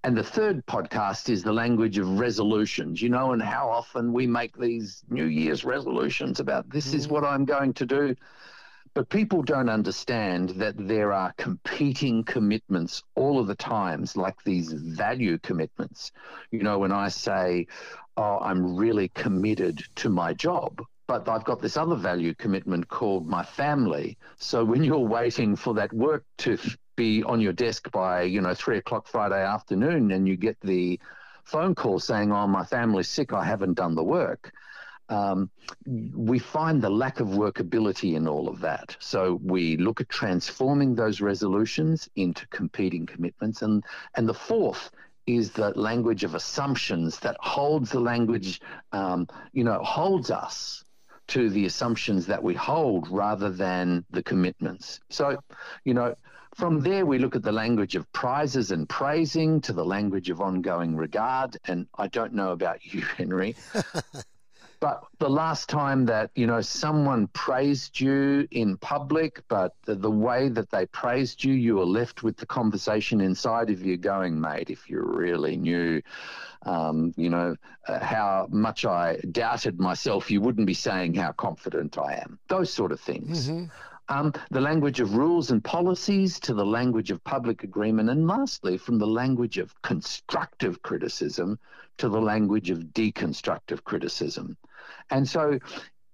And 0.04 0.18
the 0.18 0.24
third 0.24 0.66
podcast 0.66 1.30
is 1.30 1.42
the 1.42 1.54
language 1.54 1.98
of 1.98 2.20
resolutions, 2.20 3.02
you 3.02 3.10
know, 3.10 3.32
and 3.32 3.42
how 3.42 3.70
often 3.70 4.12
we 4.12 4.28
make 4.28 4.58
these 4.58 5.04
New 5.10 5.26
Year's 5.26 5.64
resolutions 5.64 6.42
about 6.42 6.70
this 6.70 6.92
mm. 6.92 6.96
is 6.96 7.08
what 7.08 7.24
I'm 7.24 7.46
going 7.46 7.74
to 7.76 7.86
do. 7.86 8.16
But 8.94 9.10
people 9.10 9.44
don't 9.44 9.70
understand 9.70 10.50
that 10.52 10.76
there 10.78 11.14
are 11.14 11.34
competing 11.38 12.24
commitments 12.24 13.04
all 13.16 13.40
of 13.40 13.48
the 13.48 13.56
times, 13.56 14.18
like 14.18 14.44
these 14.44 14.74
value 14.74 15.38
commitments. 15.38 16.12
You 16.52 16.64
know, 16.64 16.80
when 16.80 16.92
I 16.92 17.10
say, 17.10 17.68
oh, 18.18 18.40
I'm 18.40 18.76
really 18.76 19.10
committed 19.10 19.84
to 19.98 20.10
my 20.10 20.34
job, 20.34 20.82
but 21.08 21.30
I've 21.30 21.44
got 21.44 21.62
this 21.62 21.78
other 21.78 21.96
value 21.96 22.34
commitment 22.34 22.88
called 22.88 23.28
my 23.28 23.44
family. 23.44 24.18
So 24.38 24.66
when 24.66 24.84
you're 24.84 25.00
waiting 25.00 25.56
for 25.56 25.74
that 25.76 25.94
work 25.94 26.26
to 26.40 26.58
be 26.96 27.24
on 27.24 27.42
your 27.42 27.54
desk 27.54 27.90
by, 27.92 28.24
you 28.24 28.42
know, 28.42 28.54
three 28.54 28.78
o'clock 28.78 29.08
Friday 29.08 29.42
afternoon 29.44 30.12
and 30.12 30.28
you 30.28 30.36
get 30.36 30.60
the 30.62 31.00
phone 31.44 31.76
call 31.76 32.00
saying, 32.00 32.32
oh, 32.32 32.48
my 32.48 32.66
family's 32.66 33.10
sick, 33.10 33.34
I 33.34 33.44
haven't 33.44 33.76
done 33.76 33.96
the 33.96 34.04
work 34.04 34.52
um, 35.10 35.50
we 35.86 36.40
find 36.40 36.82
the 36.82 36.90
lack 36.90 37.20
of 37.20 37.28
workability 37.30 38.16
in 38.16 38.28
all 38.28 38.48
of 38.48 38.60
that. 38.62 38.96
So 39.00 39.40
we 39.44 39.78
look 39.78 40.02
at 40.02 40.10
transforming 40.10 40.96
those 40.96 41.20
resolutions 41.20 42.10
into 42.16 42.48
competing 42.48 43.06
commitments. 43.06 43.62
And, 43.62 43.84
and 44.16 44.30
the 44.30 44.34
fourth 44.34 44.92
is 45.26 45.52
the 45.52 45.72
language 45.72 46.24
of 46.24 46.36
assumptions 46.36 47.20
that 47.20 47.38
holds 47.40 47.92
the 47.92 48.00
language, 48.00 48.62
um, 48.92 49.28
you 49.52 49.64
know, 49.64 49.80
holds 49.84 50.32
us 50.32 50.84
to 51.28 51.50
the 51.50 51.66
assumptions 51.66 52.26
that 52.26 52.42
we 52.42 52.56
hold 52.56 53.08
rather 53.10 53.52
than 53.52 54.04
the 54.10 54.24
commitments. 54.24 55.00
So, 55.10 55.38
you 55.86 55.94
know, 55.94 56.16
from 56.56 56.82
there, 56.82 57.06
we 57.06 57.20
look 57.20 57.36
at 57.36 57.44
the 57.44 57.52
language 57.52 57.96
of 57.96 58.12
prizes 58.12 58.72
and 58.72 58.90
praising 58.90 59.62
to 59.62 59.74
the 59.74 59.86
language 59.86 60.32
of 60.32 60.42
ongoing 60.42 60.96
regard. 60.96 61.56
And 61.66 61.88
I 61.96 62.08
don't 62.08 62.34
know 62.34 62.52
about 62.52 62.84
you, 62.84 63.02
Henry, 63.02 63.56
But 64.80 65.04
the 65.18 65.30
last 65.30 65.68
time 65.68 66.06
that, 66.06 66.32
you 66.36 66.48
know, 66.48 66.62
someone 66.62 67.28
praised 67.28 68.00
you 68.00 68.48
in 68.52 68.78
public, 68.78 69.44
but 69.50 69.76
the, 69.86 69.96
the, 69.96 70.10
way 70.10 70.48
that 70.50 70.70
they 70.72 70.86
praised 70.86 71.44
you, 71.44 71.54
you 71.54 71.76
were 71.76 71.86
left 71.86 72.24
with 72.24 72.38
the 72.38 72.46
conversation 72.46 73.20
inside 73.20 73.70
of 73.70 73.86
you 73.86 73.98
going, 73.98 74.40
mate, 74.40 74.70
if 74.70 74.90
you 74.90 75.02
really 75.02 75.58
knew, 75.58 76.02
um, 76.64 77.14
you 77.18 77.30
know, 77.30 77.56
uh, 77.88 78.00
how 78.00 78.48
much 78.52 78.86
I 78.86 79.18
doubted 79.32 79.80
myself, 79.80 80.32
you 80.32 80.40
wouldn't 80.40 80.68
be 80.68 80.74
saying 80.74 81.14
how 81.16 81.34
confident 81.34 81.98
I 81.98 82.16
am. 82.16 82.40
Those 82.48 82.72
sort 82.72 82.94
of 82.94 83.02
things. 83.02 83.50
Mm-hmm. 83.50 83.66
Um, 84.10 84.34
the 84.50 84.60
language 84.60 85.00
of 85.00 85.16
rules 85.16 85.52
and 85.52 85.64
policies 85.64 86.40
to 86.42 86.56
the 86.56 86.66
language 86.66 87.12
of 87.12 87.24
public 87.24 87.64
agreement, 87.64 88.10
and 88.10 88.28
lastly, 88.28 88.78
from 88.78 88.98
the 88.98 89.08
language 89.08 89.60
of 89.60 89.80
constructive 89.84 90.82
criticism 90.82 91.60
to 92.00 92.10
the 92.10 92.20
language 92.20 92.72
of 92.72 92.80
deconstructive 92.80 93.84
criticism. 93.84 94.58
And 95.12 95.30
so, 95.30 95.60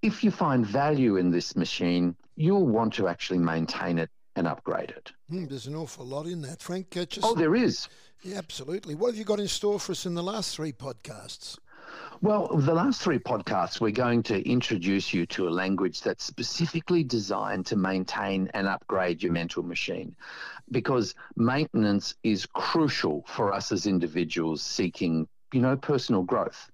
if 0.02 0.24
you 0.24 0.32
find 0.32 0.66
value 0.66 1.16
in 1.16 1.32
this 1.32 1.56
machine, 1.56 2.16
you'll 2.36 2.68
want 2.68 2.94
to 2.96 3.08
actually 3.08 3.40
maintain 3.40 3.98
it 3.98 4.10
and 4.36 4.46
upgrade 4.46 4.90
it. 4.90 5.12
Mm, 5.32 5.48
there's 5.48 5.68
an 5.68 5.76
awful 5.76 6.06
lot 6.06 6.26
in 6.26 6.42
that, 6.42 6.62
Frank. 6.62 6.96
Uh, 6.98 7.06
just, 7.06 7.26
oh, 7.26 7.34
there 7.34 7.56
is. 7.56 7.88
Yeah, 8.24 8.38
absolutely. 8.38 8.96
What 8.96 9.08
have 9.08 9.16
you 9.16 9.24
got 9.24 9.40
in 9.40 9.48
store 9.48 9.80
for 9.80 9.94
us 9.94 10.06
in 10.06 10.16
the 10.16 10.24
last 10.24 10.56
three 10.56 10.74
podcasts? 10.74 11.58
Well, 12.22 12.48
the 12.48 12.74
last 12.74 13.02
three 13.02 13.20
podcasts, 13.20 13.80
we're 13.80 13.92
going 13.92 14.24
to 14.24 14.50
introduce 14.50 15.14
you 15.14 15.26
to 15.28 15.48
a 15.48 15.52
language 15.52 16.02
that's 16.02 16.24
specifically 16.24 17.04
designed 17.04 17.66
to 17.68 17.76
maintain 17.76 18.50
and 18.54 18.68
upgrade 18.68 19.22
your 19.22 19.32
mental 19.32 19.64
machine 19.64 20.16
because 20.72 21.14
maintenance 21.36 22.16
is 22.24 22.46
crucial 22.46 23.24
for 23.28 23.54
us 23.54 23.72
as 23.72 23.86
individuals 23.86 24.62
seeking, 24.64 25.28
you 25.54 25.62
know, 25.62 25.76
personal 25.78 26.24
growth 26.24 26.72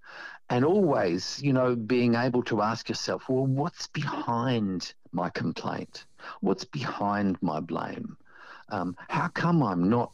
and 0.49 0.65
always, 0.65 1.41
you 1.41 1.53
know, 1.53 1.75
being 1.75 2.15
able 2.15 2.43
to 2.43 2.61
ask 2.61 2.89
yourself, 2.89 3.29
well, 3.29 3.45
what's 3.45 3.87
behind 3.87 4.93
my 5.11 5.29
complaint? 5.29 6.05
What's 6.41 6.65
behind 6.65 7.41
my 7.41 7.59
blame? 7.61 8.17
Um, 8.69 8.95
how 9.07 9.29
come 9.29 9.63
I'm 9.63 9.89
not 9.89 10.11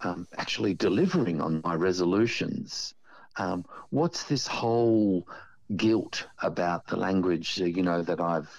um, 0.00 0.26
actually 0.36 0.74
delivering 0.74 1.40
on 1.40 1.60
my 1.64 1.74
resolutions? 1.74 2.94
Um, 3.38 3.64
what's 3.90 4.24
this 4.24 4.46
whole 4.46 5.26
guilt 5.74 6.26
about 6.42 6.86
the 6.86 6.96
language, 6.96 7.58
you 7.58 7.82
know, 7.82 8.02
that 8.02 8.20
I've 8.20 8.50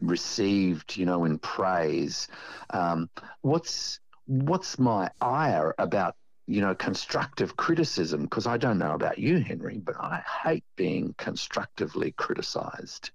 received, 0.00 0.96
you 0.96 1.06
know, 1.06 1.24
in 1.24 1.38
praise? 1.38 2.28
Um, 2.70 3.08
what's 3.42 4.00
what's 4.26 4.78
my 4.78 5.10
ire 5.20 5.74
about 5.78 6.14
you 6.50 6.60
know, 6.60 6.74
constructive 6.74 7.56
criticism, 7.56 8.22
because 8.22 8.48
I 8.48 8.56
don't 8.56 8.78
know 8.78 8.92
about 8.92 9.20
you, 9.20 9.38
Henry, 9.38 9.78
but 9.78 9.94
I 10.00 10.20
hate 10.42 10.64
being 10.74 11.14
constructively 11.16 12.10
criticized. 12.10 13.12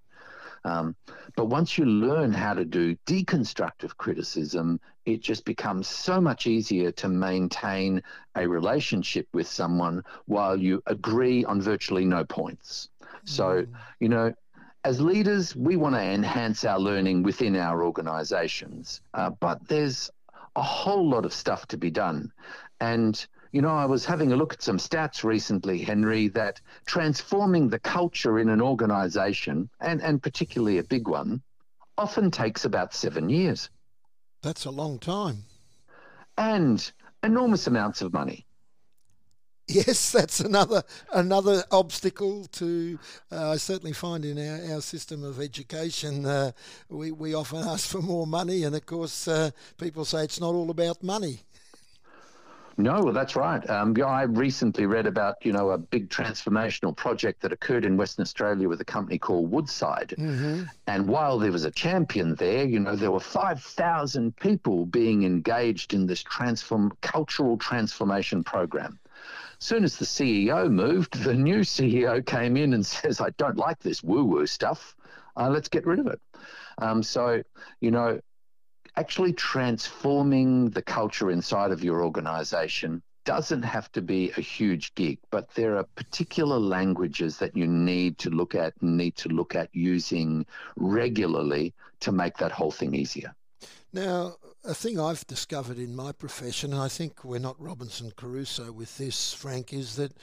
Um, 0.64 0.96
but 1.36 1.48
once 1.48 1.78
you 1.78 1.84
learn 1.84 2.32
how 2.32 2.54
to 2.54 2.64
do 2.64 2.96
deconstructive 3.06 3.98
criticism, 3.98 4.80
it 5.06 5.22
just 5.22 5.46
becomes 5.46 5.88
so 5.88 6.20
much 6.20 6.48
easier 6.48 6.92
to 6.92 7.08
maintain 7.08 8.02
a 8.36 8.48
relationship 8.48 9.28
with 9.34 9.48
someone 9.48 10.04
while 10.26 10.60
you 10.60 10.82
agree 10.88 11.46
on 11.46 11.62
virtually 11.62 12.06
no 12.06 12.24
points. 12.24 12.90
So, 13.26 13.64
mm. 13.64 13.68
you 14.00 14.10
know, 14.10 14.34
as 14.84 15.02
leaders, 15.02 15.56
we 15.56 15.78
want 15.78 15.96
to 15.96 16.02
enhance 16.02 16.64
our 16.64 16.80
learning 16.80 17.24
within 17.24 17.56
our 17.56 17.84
organizations, 17.84 19.02
uh, 19.14 19.32
but 19.32 19.68
there's 19.68 20.12
a 20.56 20.62
whole 20.62 21.10
lot 21.10 21.26
of 21.26 21.34
stuff 21.34 21.68
to 21.68 21.78
be 21.78 21.90
done. 21.90 22.32
And, 22.80 23.26
you 23.52 23.62
know, 23.62 23.76
I 23.76 23.86
was 23.86 24.06
having 24.06 24.32
a 24.32 24.36
look 24.36 24.54
at 24.54 24.62
some 24.62 24.78
stats 24.78 25.24
recently, 25.24 25.80
Henry, 25.80 26.28
that 26.30 26.62
transforming 26.86 27.70
the 27.70 27.80
culture 27.80 28.40
in 28.40 28.50
an 28.50 28.62
organization, 28.62 29.70
and, 29.82 30.02
and 30.02 30.22
particularly 30.22 30.78
a 30.78 30.84
big 30.84 31.08
one, 31.08 31.42
often 31.98 32.30
takes 32.30 32.66
about 32.66 32.94
seven 32.94 33.30
years. 33.30 33.70
That's 34.46 34.66
a 34.66 34.70
long 34.70 35.00
time. 35.00 35.46
And 36.38 36.92
enormous 37.24 37.66
amounts 37.66 38.04
of 38.04 38.14
money. 38.14 38.46
Yes, 39.68 40.12
that's 40.18 40.40
another 40.40 40.84
another 41.12 41.64
obstacle 41.72 42.46
to 42.52 43.00
uh, 43.32 43.54
I 43.54 43.58
certainly 43.58 43.94
find 43.94 44.24
in 44.24 44.38
our, 44.38 44.76
our 44.76 44.82
system 44.82 45.24
of 45.24 45.42
education. 45.42 46.28
Uh, 46.28 46.52
we 46.90 47.12
we 47.12 47.34
often 47.34 47.68
ask 47.68 47.90
for 47.90 48.04
more 48.04 48.28
money, 48.28 48.64
and 48.66 48.76
of 48.76 48.86
course, 48.86 49.28
uh, 49.28 49.50
people 49.80 50.06
say 50.06 50.26
it's 50.26 50.40
not 50.40 50.54
all 50.54 50.70
about 50.70 51.02
money. 51.02 51.40
No, 52.78 53.12
that's 53.12 53.36
right. 53.36 53.68
Um, 53.70 53.96
I 54.06 54.24
recently 54.24 54.86
read 54.86 55.08
about 55.08 55.38
you 55.46 55.54
know 55.54 55.70
a 55.70 55.78
big 55.78 56.10
transformational 56.10 56.96
project 56.96 57.42
that 57.42 57.54
occurred 57.54 57.86
in 57.86 57.96
Western 57.96 58.24
Australia 58.24 58.68
with 58.68 58.82
a 58.82 58.86
company 58.86 59.18
called 59.18 59.50
Woodside, 59.50 60.14
mm-hmm. 60.18 60.64
and 60.88 61.08
while 61.08 61.40
there 61.40 61.52
was 61.52 61.64
a 61.64 61.72
champion 61.72 62.36
there, 62.36 62.66
you 62.66 62.80
know 62.80 62.96
there 62.96 63.12
were 63.12 63.20
five 63.20 63.62
thousand 63.62 64.36
people 64.36 64.86
being 64.86 65.24
engaged 65.24 65.94
in 65.94 66.06
this 66.06 66.22
transform 66.22 66.92
cultural 67.02 67.58
transformation 67.58 68.44
program. 68.44 69.00
Soon 69.60 69.86
as 69.86 69.98
the 69.98 70.06
CEO 70.06 70.70
moved, 70.70 71.24
the 71.24 71.34
new 71.34 71.62
CEO 71.62 72.26
came 72.26 72.58
in 72.58 72.74
and 72.74 72.86
says, 72.98 73.22
"I 73.22 73.30
don't 73.38 73.58
like 73.58 73.80
this 73.80 74.04
woo-woo 74.04 74.48
stuff. 74.48 74.96
Uh, 75.38 75.50
let's 75.50 75.70
get 75.70 75.86
rid 75.86 76.00
of 76.00 76.08
it. 76.08 76.20
Um, 76.78 77.04
so, 77.04 77.42
you 77.80 77.92
know, 77.92 78.20
actually 78.98 79.34
transforming 79.34 80.70
the 80.70 80.82
culture 80.82 81.32
inside 81.32 81.72
of 81.72 81.84
your 81.84 82.04
organization 82.04 83.02
doesn't 83.26 83.64
have 83.64 83.92
to 83.92 84.02
be 84.02 84.32
a 84.38 84.42
huge 84.42 84.94
gig, 84.96 85.18
but 85.32 85.50
there 85.56 85.78
are 85.78 85.84
particular 85.96 86.60
languages 86.60 87.38
that 87.40 87.58
you 87.58 87.66
need 87.68 88.18
to 88.20 88.30
look 88.30 88.54
at 88.56 88.74
and 88.82 88.96
need 88.96 89.16
to 89.16 89.30
look 89.30 89.56
at 89.56 89.70
using 89.74 90.46
regularly 90.78 91.74
to 92.00 92.12
make 92.12 92.38
that 92.38 92.52
whole 92.52 92.72
thing 92.72 92.94
easier. 92.94 93.34
Now, 93.92 94.36
a 94.68 94.74
thing 94.74 95.00
I've 95.00 95.26
discovered 95.28 95.78
in 95.78 95.96
my 95.96 96.12
profession, 96.12 96.74
and 96.74 96.82
I 96.82 96.88
think 96.88 97.24
we're 97.24 97.40
not 97.40 97.60
Robinson 97.62 98.12
Crusoe 98.16 98.72
with 98.72 98.98
this, 98.98 99.34
Frank, 99.34 99.72
is 99.74 99.96
that 99.98 100.14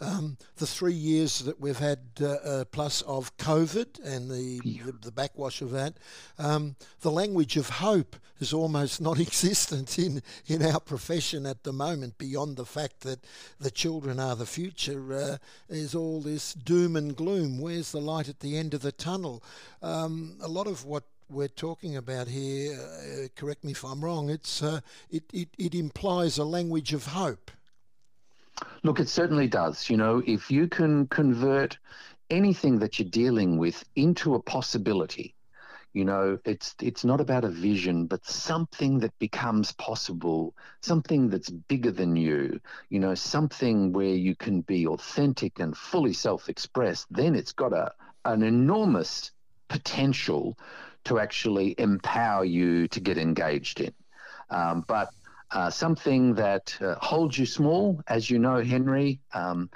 um, 0.00 0.36
the 0.56 0.66
three 0.66 0.92
years 0.92 1.40
that 1.40 1.60
we've 1.60 1.78
had 1.78 2.00
uh, 2.20 2.26
uh, 2.26 2.64
plus 2.64 3.02
of 3.02 3.36
COVID 3.36 4.04
and 4.04 4.28
the, 4.28 4.60
the, 4.64 4.92
the, 5.02 5.12
backwash 5.12 5.62
of 5.62 5.70
that, 5.70 5.94
um, 6.38 6.74
the 7.02 7.10
language 7.10 7.56
of 7.56 7.68
hope 7.68 8.16
is 8.40 8.52
almost 8.52 9.00
non 9.00 9.20
existent 9.20 9.98
in, 9.98 10.22
in 10.46 10.64
our 10.64 10.80
profession 10.80 11.46
at 11.46 11.62
the 11.62 11.72
moment, 11.72 12.18
beyond 12.18 12.56
the 12.56 12.66
fact 12.66 13.00
that 13.00 13.24
the 13.60 13.70
children 13.70 14.18
are 14.18 14.34
the 14.34 14.46
future. 14.46 15.12
Uh, 15.12 15.36
is 15.68 15.94
all 15.94 16.20
this 16.20 16.54
doom 16.54 16.96
and 16.96 17.14
gloom. 17.14 17.60
Where's 17.60 17.92
the 17.92 18.00
light 18.00 18.28
at 18.28 18.40
the 18.40 18.56
end 18.56 18.74
of 18.74 18.82
the 18.82 18.92
tunnel? 18.92 19.44
Um, 19.80 20.38
a 20.42 20.48
lot 20.48 20.66
of 20.66 20.84
what 20.84 21.04
we're 21.32 21.48
talking 21.48 21.96
about 21.96 22.28
here, 22.28 22.78
uh, 22.78 23.28
correct 23.34 23.64
me 23.64 23.72
if 23.72 23.84
I'm 23.84 24.04
wrong, 24.04 24.28
it's, 24.28 24.62
uh, 24.62 24.80
it, 25.10 25.24
it, 25.32 25.48
it 25.58 25.74
implies 25.74 26.38
a 26.38 26.44
language 26.44 26.92
of 26.92 27.06
hope. 27.06 27.50
Look, 28.82 29.00
it 29.00 29.08
certainly 29.08 29.48
does. 29.48 29.88
You 29.88 29.96
know, 29.96 30.22
if 30.26 30.50
you 30.50 30.68
can 30.68 31.06
convert 31.06 31.78
anything 32.30 32.78
that 32.80 32.98
you're 32.98 33.08
dealing 33.08 33.56
with 33.56 33.82
into 33.96 34.34
a 34.34 34.42
possibility, 34.42 35.34
you 35.94 36.04
know, 36.04 36.38
it's 36.44 36.74
it's 36.80 37.04
not 37.04 37.20
about 37.20 37.44
a 37.44 37.50
vision, 37.50 38.06
but 38.06 38.24
something 38.24 38.98
that 39.00 39.18
becomes 39.18 39.72
possible, 39.72 40.54
something 40.80 41.28
that's 41.28 41.50
bigger 41.50 41.90
than 41.90 42.16
you, 42.16 42.60
you 42.88 42.98
know, 42.98 43.14
something 43.14 43.92
where 43.92 44.14
you 44.14 44.34
can 44.34 44.62
be 44.62 44.86
authentic 44.86 45.58
and 45.58 45.76
fully 45.76 46.14
self-expressed, 46.14 47.06
then 47.10 47.34
it's 47.34 47.52
got 47.52 47.72
a 47.72 47.92
an 48.24 48.42
enormous 48.42 49.32
potential 49.68 50.56
to 51.04 51.18
actually 51.18 51.74
empower 51.78 52.44
you 52.44 52.88
to 52.88 53.00
get 53.00 53.18
engaged 53.18 53.80
in. 53.80 53.92
Um, 54.50 54.84
but 54.86 55.08
uh, 55.50 55.70
something 55.70 56.34
that 56.34 56.76
uh, 56.80 56.94
holds 57.00 57.38
you 57.38 57.46
small, 57.46 58.00
as 58.06 58.30
you 58.30 58.38
know, 58.38 58.62
Henry, 58.62 59.20
um, 59.34 59.68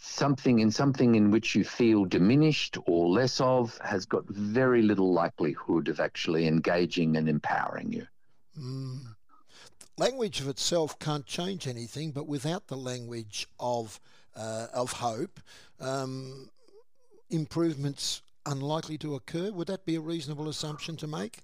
something 0.00 0.58
in 0.58 0.70
something 0.70 1.14
in 1.14 1.30
which 1.30 1.54
you 1.54 1.64
feel 1.64 2.04
diminished 2.04 2.76
or 2.86 3.08
less 3.08 3.40
of, 3.40 3.78
has 3.82 4.04
got 4.04 4.26
very 4.28 4.82
little 4.82 5.12
likelihood 5.12 5.88
of 5.88 6.00
actually 6.00 6.46
engaging 6.46 7.16
and 7.16 7.28
empowering 7.28 7.92
you. 7.92 8.06
Mm. 8.58 8.98
Language 9.96 10.40
of 10.40 10.48
itself 10.48 10.98
can't 10.98 11.24
change 11.24 11.66
anything, 11.66 12.10
but 12.10 12.26
without 12.26 12.66
the 12.66 12.76
language 12.76 13.46
of 13.60 14.00
uh, 14.36 14.66
of 14.74 14.92
hope, 14.92 15.38
um, 15.80 16.50
improvements 17.30 18.20
unlikely 18.46 18.98
to 18.98 19.14
occur. 19.14 19.50
Would 19.50 19.68
that 19.68 19.84
be 19.84 19.96
a 19.96 20.00
reasonable 20.00 20.48
assumption 20.48 20.96
to 20.98 21.06
make? 21.06 21.40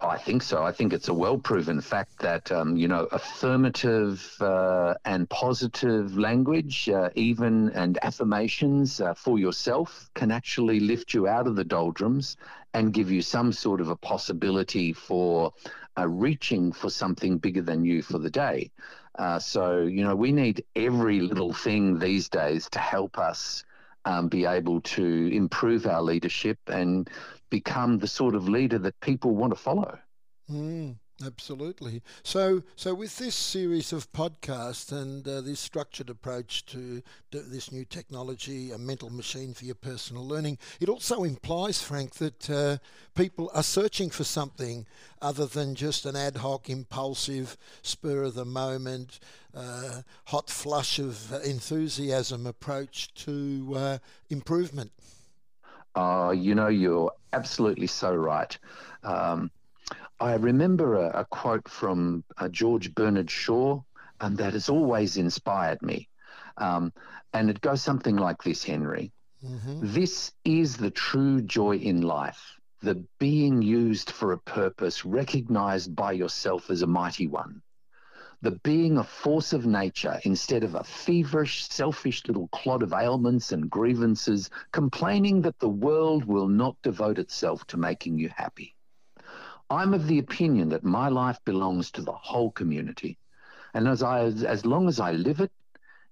I 0.00 0.16
think 0.16 0.42
so. 0.42 0.62
I 0.62 0.72
think 0.72 0.94
it's 0.94 1.08
a 1.08 1.14
well 1.14 1.36
proven 1.36 1.80
fact 1.80 2.18
that, 2.20 2.50
um, 2.50 2.76
you 2.76 2.88
know, 2.88 3.06
affirmative 3.12 4.34
uh, 4.40 4.94
and 5.04 5.28
positive 5.28 6.16
language, 6.16 6.88
uh, 6.88 7.10
even 7.14 7.68
and 7.70 7.98
affirmations 8.02 9.00
uh, 9.00 9.12
for 9.12 9.38
yourself 9.38 10.08
can 10.14 10.30
actually 10.30 10.80
lift 10.80 11.12
you 11.12 11.28
out 11.28 11.46
of 11.46 11.56
the 11.56 11.64
doldrums 11.64 12.36
and 12.72 12.94
give 12.94 13.10
you 13.10 13.20
some 13.20 13.52
sort 13.52 13.80
of 13.80 13.88
a 13.90 13.96
possibility 13.96 14.92
for 14.92 15.52
uh, 15.98 16.08
reaching 16.08 16.72
for 16.72 16.88
something 16.88 17.36
bigger 17.38 17.62
than 17.62 17.84
you 17.84 18.02
for 18.02 18.18
the 18.18 18.30
day. 18.30 18.70
Uh, 19.16 19.38
so, 19.38 19.82
you 19.82 20.02
know, 20.02 20.16
we 20.16 20.32
need 20.32 20.64
every 20.74 21.20
little 21.20 21.52
thing 21.52 21.98
these 21.98 22.28
days 22.28 22.68
to 22.70 22.78
help 22.78 23.18
us 23.18 23.64
um, 24.04 24.28
be 24.28 24.44
able 24.44 24.80
to 24.82 25.28
improve 25.32 25.86
our 25.86 26.02
leadership 26.02 26.58
and 26.68 27.08
become 27.50 27.98
the 27.98 28.06
sort 28.06 28.34
of 28.34 28.48
leader 28.48 28.78
that 28.78 28.98
people 29.00 29.34
want 29.34 29.52
to 29.52 29.58
follow. 29.58 29.98
Mm. 30.50 30.96
Absolutely. 31.24 32.02
So, 32.22 32.62
so 32.76 32.92
with 32.92 33.16
this 33.18 33.34
series 33.34 33.92
of 33.92 34.12
podcasts 34.12 34.92
and 34.92 35.26
uh, 35.26 35.40
this 35.40 35.60
structured 35.60 36.10
approach 36.10 36.66
to 36.66 37.02
this 37.30 37.72
new 37.72 37.84
technology, 37.84 38.72
a 38.72 38.78
mental 38.78 39.10
machine 39.10 39.54
for 39.54 39.64
your 39.64 39.74
personal 39.74 40.26
learning, 40.26 40.58
it 40.80 40.88
also 40.88 41.24
implies, 41.24 41.82
Frank, 41.82 42.14
that 42.16 42.50
uh, 42.50 42.76
people 43.14 43.50
are 43.54 43.62
searching 43.62 44.10
for 44.10 44.24
something 44.24 44.86
other 45.22 45.46
than 45.46 45.74
just 45.74 46.04
an 46.04 46.16
ad 46.16 46.38
hoc, 46.38 46.68
impulsive, 46.68 47.56
spur 47.82 48.24
of 48.24 48.34
the 48.34 48.44
moment, 48.44 49.18
uh, 49.54 50.02
hot 50.26 50.50
flush 50.50 50.98
of 50.98 51.32
enthusiasm 51.44 52.46
approach 52.46 53.14
to 53.14 53.72
uh, 53.74 53.98
improvement. 54.28 54.92
Oh, 55.94 56.32
you 56.32 56.54
know, 56.54 56.68
you're 56.68 57.12
absolutely 57.32 57.86
so 57.86 58.14
right. 58.14 58.56
Um, 59.04 59.50
I 60.20 60.34
remember 60.34 60.96
a, 60.96 61.20
a 61.20 61.24
quote 61.24 61.68
from 61.68 62.24
uh, 62.38 62.48
George 62.48 62.94
Bernard 62.94 63.30
Shaw, 63.30 63.82
and 64.20 64.38
that 64.38 64.52
has 64.52 64.68
always 64.68 65.16
inspired 65.16 65.82
me. 65.82 66.08
Um, 66.56 66.92
and 67.32 67.50
it 67.50 67.60
goes 67.60 67.82
something 67.82 68.16
like 68.16 68.42
this, 68.42 68.64
Henry. 68.64 69.12
Mm-hmm. 69.44 69.80
This 69.82 70.32
is 70.44 70.76
the 70.76 70.90
true 70.90 71.42
joy 71.42 71.76
in 71.76 72.00
life, 72.00 72.58
the 72.80 73.04
being 73.18 73.60
used 73.60 74.10
for 74.10 74.32
a 74.32 74.38
purpose 74.38 75.04
recognized 75.04 75.94
by 75.94 76.12
yourself 76.12 76.70
as 76.70 76.82
a 76.82 76.86
mighty 76.86 77.26
one. 77.26 77.60
The 78.40 78.52
being 78.62 78.98
a 78.98 79.04
force 79.04 79.52
of 79.52 79.66
nature 79.66 80.20
instead 80.24 80.64
of 80.64 80.74
a 80.74 80.84
feverish, 80.84 81.66
selfish 81.68 82.22
little 82.26 82.48
clod 82.48 82.82
of 82.82 82.92
ailments 82.92 83.52
and 83.52 83.70
grievances, 83.70 84.48
complaining 84.70 85.42
that 85.42 85.58
the 85.58 85.68
world 85.68 86.24
will 86.24 86.48
not 86.48 86.76
devote 86.82 87.18
itself 87.18 87.66
to 87.66 87.76
making 87.76 88.18
you 88.18 88.30
happy. 88.34 88.73
I'm 89.70 89.94
of 89.94 90.06
the 90.06 90.18
opinion 90.18 90.68
that 90.70 90.84
my 90.84 91.08
life 91.08 91.38
belongs 91.44 91.90
to 91.92 92.02
the 92.02 92.12
whole 92.12 92.50
community. 92.50 93.18
And 93.72 93.88
as, 93.88 94.02
I, 94.02 94.24
as 94.24 94.64
long 94.64 94.88
as 94.88 95.00
I 95.00 95.12
live 95.12 95.40
it, 95.40 95.50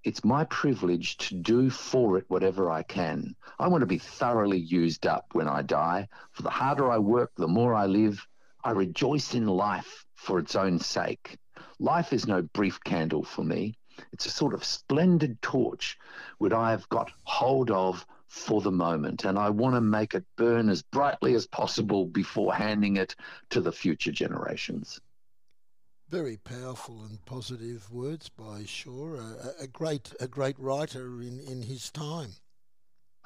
it's 0.04 0.24
my 0.24 0.44
privilege 0.44 1.16
to 1.18 1.36
do 1.36 1.70
for 1.70 2.18
it 2.18 2.24
whatever 2.28 2.70
I 2.70 2.82
can. 2.82 3.36
I 3.58 3.68
want 3.68 3.82
to 3.82 3.86
be 3.86 3.98
thoroughly 3.98 4.58
used 4.58 5.06
up 5.06 5.26
when 5.32 5.46
I 5.46 5.62
die. 5.62 6.08
For 6.32 6.42
the 6.42 6.50
harder 6.50 6.90
I 6.90 6.98
work, 6.98 7.30
the 7.36 7.46
more 7.46 7.74
I 7.74 7.86
live. 7.86 8.26
I 8.64 8.72
rejoice 8.72 9.34
in 9.34 9.46
life 9.46 10.06
for 10.14 10.38
its 10.38 10.56
own 10.56 10.80
sake. 10.80 11.38
Life 11.78 12.12
is 12.12 12.26
no 12.26 12.42
brief 12.42 12.82
candle 12.82 13.22
for 13.22 13.44
me. 13.44 13.76
It's 14.12 14.26
a 14.26 14.30
sort 14.30 14.54
of 14.54 14.64
splendid 14.64 15.40
torch 15.42 15.98
which 16.38 16.52
I 16.52 16.70
have 16.70 16.88
got 16.88 17.12
hold 17.24 17.70
of 17.70 18.06
for 18.32 18.62
the 18.62 18.72
moment, 18.72 19.26
and 19.26 19.38
I 19.38 19.50
want 19.50 19.74
to 19.74 19.80
make 19.82 20.14
it 20.14 20.24
burn 20.36 20.70
as 20.70 20.80
brightly 20.80 21.34
as 21.34 21.46
possible 21.46 22.06
before 22.06 22.54
handing 22.54 22.96
it 22.96 23.14
to 23.50 23.60
the 23.60 23.72
future 23.72 24.10
generations. 24.10 24.98
Very 26.08 26.38
powerful 26.38 27.02
and 27.02 27.22
positive 27.26 27.92
words 27.92 28.30
by 28.30 28.64
Shaw, 28.64 29.16
a, 29.16 29.64
a 29.64 29.66
great 29.66 30.14
a 30.18 30.26
great 30.26 30.58
writer 30.58 31.20
in, 31.20 31.40
in 31.40 31.60
his 31.60 31.90
time. 31.90 32.30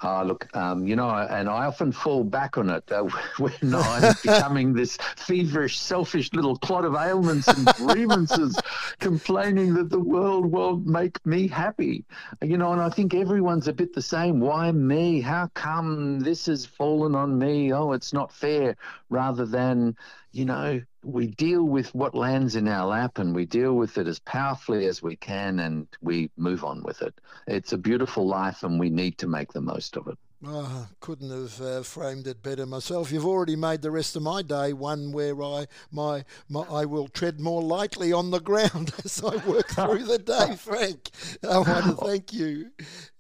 Ah, 0.03 0.21
look, 0.21 0.55
um, 0.55 0.87
you 0.87 0.95
know, 0.95 1.09
and 1.09 1.49
I 1.49 1.65
often 1.65 1.91
fall 1.91 2.23
back 2.23 2.59
on 2.59 2.69
it 2.69 2.91
uh, 2.93 3.05
when 3.39 3.75
I'm 3.75 4.15
becoming 4.23 4.75
this 4.75 4.99
feverish, 5.17 5.79
selfish 5.79 6.33
little 6.35 6.59
clot 6.59 6.85
of 6.85 6.95
ailments 6.95 7.49
and 7.49 7.65
grievances, 7.77 8.55
complaining 9.01 9.73
that 9.75 9.89
the 9.89 9.99
world 9.99 10.45
won't 10.47 10.87
make 10.87 11.25
me 11.25 11.49
happy. 11.49 12.05
You 12.43 12.59
know, 12.59 12.73
and 12.73 12.81
I 12.81 12.91
think 12.91 13.15
everyone's 13.15 13.69
a 13.69 13.73
bit 13.73 13.95
the 13.95 14.03
same. 14.03 14.39
Why 14.39 14.71
me? 14.71 15.21
How 15.23 15.51
come 15.55 16.21
this 16.21 16.45
has 16.47 16.67
fallen 16.67 17.15
on 17.15 17.39
me? 17.39 17.73
Oh, 17.73 17.93
it's 17.93 18.13
not 18.13 18.33
fair. 18.33 18.77
Rather 19.09 19.47
than, 19.47 19.97
you 20.33 20.45
know, 20.45 20.81
we 21.03 21.29
deal 21.29 21.63
with 21.63 21.95
what 21.95 22.15
lands 22.15 22.57
in 22.57 22.69
our 22.69 22.87
lap 22.87 23.19
and 23.19 23.35
we 23.35 23.47
deal 23.47 23.75
with 23.75 23.97
it 23.99 24.07
as 24.07 24.19
powerfully 24.19 24.87
as 24.87 25.03
we 25.03 25.17
can 25.17 25.61
and 25.61 25.87
we 26.03 26.31
move 26.37 26.65
on 26.65 26.83
with 26.83 27.03
it. 27.03 27.15
It's 27.47 27.73
a 27.73 27.79
beautiful 27.79 28.27
life 28.27 28.63
and 28.63 28.79
we 28.79 28.91
need 28.91 29.19
to 29.19 29.29
make 29.29 29.53
the 29.53 29.61
most 29.61 29.97
of 29.97 30.09
it. 30.09 30.19
Oh, 30.45 30.87
couldn't 31.01 31.31
have 31.31 31.61
uh, 31.63 31.83
framed 31.83 32.27
it 32.27 32.43
better 32.43 32.67
myself. 32.67 33.11
You've 33.11 33.25
already 33.25 33.57
made 33.57 33.81
the 33.81 33.91
rest 33.91 34.17
of 34.17 34.23
my 34.23 34.43
day 34.43 34.75
one 34.75 35.11
where 35.11 35.43
I 35.43 35.67
my, 35.91 36.25
my 36.49 36.61
I 36.71 36.85
will 36.85 37.09
tread 37.09 37.41
more 37.41 37.63
lightly 37.63 38.13
on 38.13 38.31
the 38.31 38.41
ground 38.41 38.93
as 39.05 39.23
I 39.25 39.37
work 39.47 39.69
through 39.71 40.05
the 40.05 40.19
day, 40.19 40.57
Frank. 40.59 41.11
I 41.43 41.59
want 41.59 41.85
to 41.87 41.93
thank 42.05 42.33
you. 42.35 42.71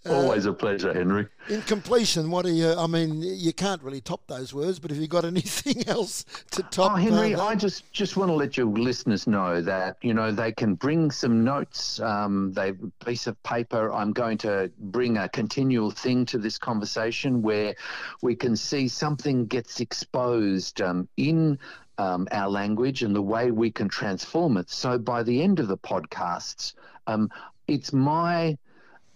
Always 0.09 0.47
a 0.47 0.53
pleasure, 0.53 0.93
Henry. 0.93 1.27
In 1.49 1.63
completion, 1.63 2.31
what 2.31 2.47
are 2.47 2.51
you? 2.51 2.73
I 2.73 2.87
mean, 2.87 3.23
you 3.23 3.53
can't 3.53 3.83
really 3.83 4.01
top 4.01 4.25
those 4.29 4.55
words, 4.55 4.79
but 4.79 4.93
have 4.93 5.01
you 5.01 5.09
got 5.09 5.25
anything 5.25 5.89
else 5.89 6.25
to 6.53 6.63
top? 6.63 6.93
Oh, 6.93 6.95
Henry, 6.95 7.35
uh, 7.35 7.43
I 7.43 7.57
just 7.57 7.93
just 7.93 8.17
want 8.17 8.29
to 8.29 8.35
let 8.35 8.57
your 8.57 8.67
listeners 8.67 9.27
know 9.27 9.61
that 9.63 9.97
you 10.03 10.15
know 10.15 10.31
they 10.31 10.53
can 10.53 10.77
bring 10.77 11.11
some 11.11 11.43
notes. 11.43 11.99
Um, 11.99 12.53
they 12.53 12.75
piece 13.05 13.27
of 13.27 13.43
paper. 13.43 13.93
I'm 13.93 14.13
going 14.13 14.39
to 14.39 14.71
bring 14.79 15.17
a 15.17 15.29
continual 15.29 15.91
thing 15.91 16.25
to 16.27 16.39
this 16.39 16.57
conversation 16.57 17.06
where 17.43 17.75
we 18.23 18.35
can 18.35 18.57
see 18.57 18.89
something 18.89 19.47
gets 19.47 19.81
exposed 19.81 20.81
um, 20.81 21.09
in 21.17 21.59
um, 21.99 22.29
our 22.31 22.49
language 22.49 23.03
and 23.03 23.15
the 23.15 23.23
way 23.23 23.51
we 23.51 23.71
can 23.71 23.89
transform 23.89 24.57
it. 24.57 24.71
So 24.71 24.99
by 24.99 25.23
the 25.23 25.43
end 25.43 25.61
of 25.61 25.69
the 25.69 25.79
podcasts, 25.79 26.75
um, 27.07 27.31
it's 27.67 27.93
my 27.93 28.59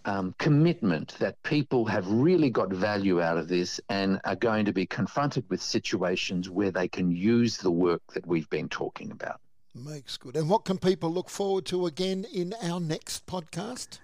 um, 0.05 0.35
commitment 0.39 1.15
that 1.19 1.43
people 1.43 1.85
have 1.85 2.11
really 2.11 2.51
got 2.51 2.73
value 2.73 3.21
out 3.21 3.37
of 3.37 3.49
this 3.49 3.81
and 3.89 4.21
are 4.25 4.37
going 4.37 4.65
to 4.65 4.73
be 4.73 4.87
confronted 4.87 5.45
with 5.51 5.61
situations 5.61 6.49
where 6.49 6.71
they 6.71 6.89
can 6.89 7.11
use 7.11 7.59
the 7.59 7.71
work 7.71 8.03
that 8.15 8.27
we've 8.27 8.49
been 8.51 8.69
talking 8.69 9.11
about. 9.11 9.41
Makes 9.75 10.17
good. 10.17 10.37
And 10.37 10.49
what 10.49 10.65
can 10.65 10.79
people 10.79 11.13
look 11.13 11.31
forward 11.31 11.65
to 11.67 11.87
again 11.87 12.27
in 12.33 12.55
our 12.63 12.81
next 12.81 13.27
podcast? 13.27 13.99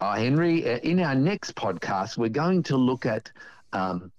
Oh, 0.00 0.12
Henry, 0.12 0.68
uh, 0.68 0.78
in 0.78 1.00
our 1.00 1.14
next 1.14 1.54
podcast, 1.54 2.18
we're 2.18 2.28
going 2.28 2.64
to 2.64 2.76
look 2.76 3.06
at 3.06 3.30
um, 3.72 4.12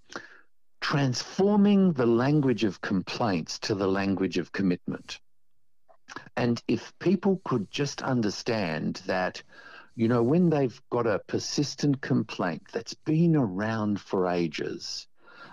transforming 0.82 1.94
the 1.94 2.06
language 2.06 2.64
of 2.64 2.82
complaints 2.82 3.60
to 3.60 3.76
the 3.76 3.88
language 3.88 4.38
of 4.38 4.52
commitment. 4.52 5.20
And 6.38 6.62
if 6.68 6.94
people 7.00 7.42
could 7.44 7.70
just 7.72 8.02
understand 8.02 9.02
that 9.06 9.42
you 9.96 10.10
know, 10.10 10.22
when 10.22 10.50
they've 10.50 10.82
got 10.90 11.08
a 11.08 11.22
persistent 11.28 12.02
complaint 12.02 12.64
that's 12.74 12.94
been 12.94 13.36
around 13.36 14.00
for 14.02 14.28
ages, 14.28 15.08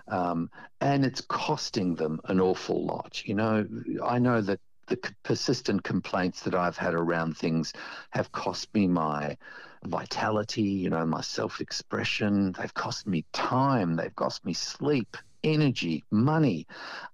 um, 0.08 0.50
and 0.80 1.04
it's 1.04 1.20
costing 1.20 1.94
them 1.94 2.20
an 2.24 2.40
awful 2.40 2.84
lot. 2.84 3.22
You 3.24 3.34
know, 3.34 3.66
I 4.04 4.18
know 4.18 4.40
that 4.40 4.60
the 4.88 4.98
persistent 5.22 5.84
complaints 5.84 6.42
that 6.42 6.56
I've 6.56 6.76
had 6.76 6.94
around 6.94 7.36
things 7.36 7.72
have 8.10 8.32
cost 8.32 8.74
me 8.74 8.88
my 8.88 9.36
vitality, 9.84 10.62
you 10.62 10.90
know, 10.90 11.04
my 11.06 11.20
self 11.20 11.60
expression. 11.60 12.52
They've 12.52 12.72
cost 12.74 13.06
me 13.06 13.24
time. 13.32 13.96
They've 13.96 14.14
cost 14.14 14.44
me 14.44 14.52
sleep, 14.54 15.16
energy, 15.42 16.04
money. 16.10 16.66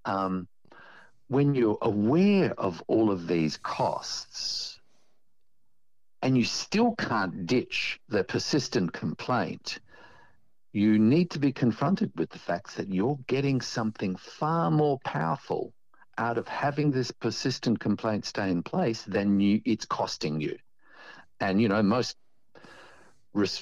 Um, 0.04 0.48
when 1.28 1.54
you're 1.54 1.78
aware 1.82 2.52
of 2.58 2.82
all 2.86 3.10
of 3.10 3.26
these 3.26 3.58
costs, 3.58 4.78
and 6.22 6.36
you 6.36 6.44
still 6.44 6.94
can't 6.96 7.46
ditch 7.46 8.00
the 8.08 8.24
persistent 8.24 8.92
complaint, 8.92 9.78
you 10.72 10.98
need 10.98 11.30
to 11.30 11.38
be 11.38 11.52
confronted 11.52 12.12
with 12.16 12.30
the 12.30 12.38
fact 12.38 12.76
that 12.76 12.92
you're 12.92 13.18
getting 13.26 13.60
something 13.60 14.16
far 14.16 14.70
more 14.70 14.98
powerful 15.04 15.72
out 16.16 16.36
of 16.36 16.48
having 16.48 16.90
this 16.90 17.10
persistent 17.12 17.78
complaint 17.78 18.26
stay 18.26 18.50
in 18.50 18.62
place 18.62 19.02
than 19.02 19.38
you, 19.38 19.60
it's 19.64 19.86
costing 19.86 20.40
you. 20.40 20.58
And, 21.40 21.62
you 21.62 21.68
know, 21.68 21.82
most 21.82 22.16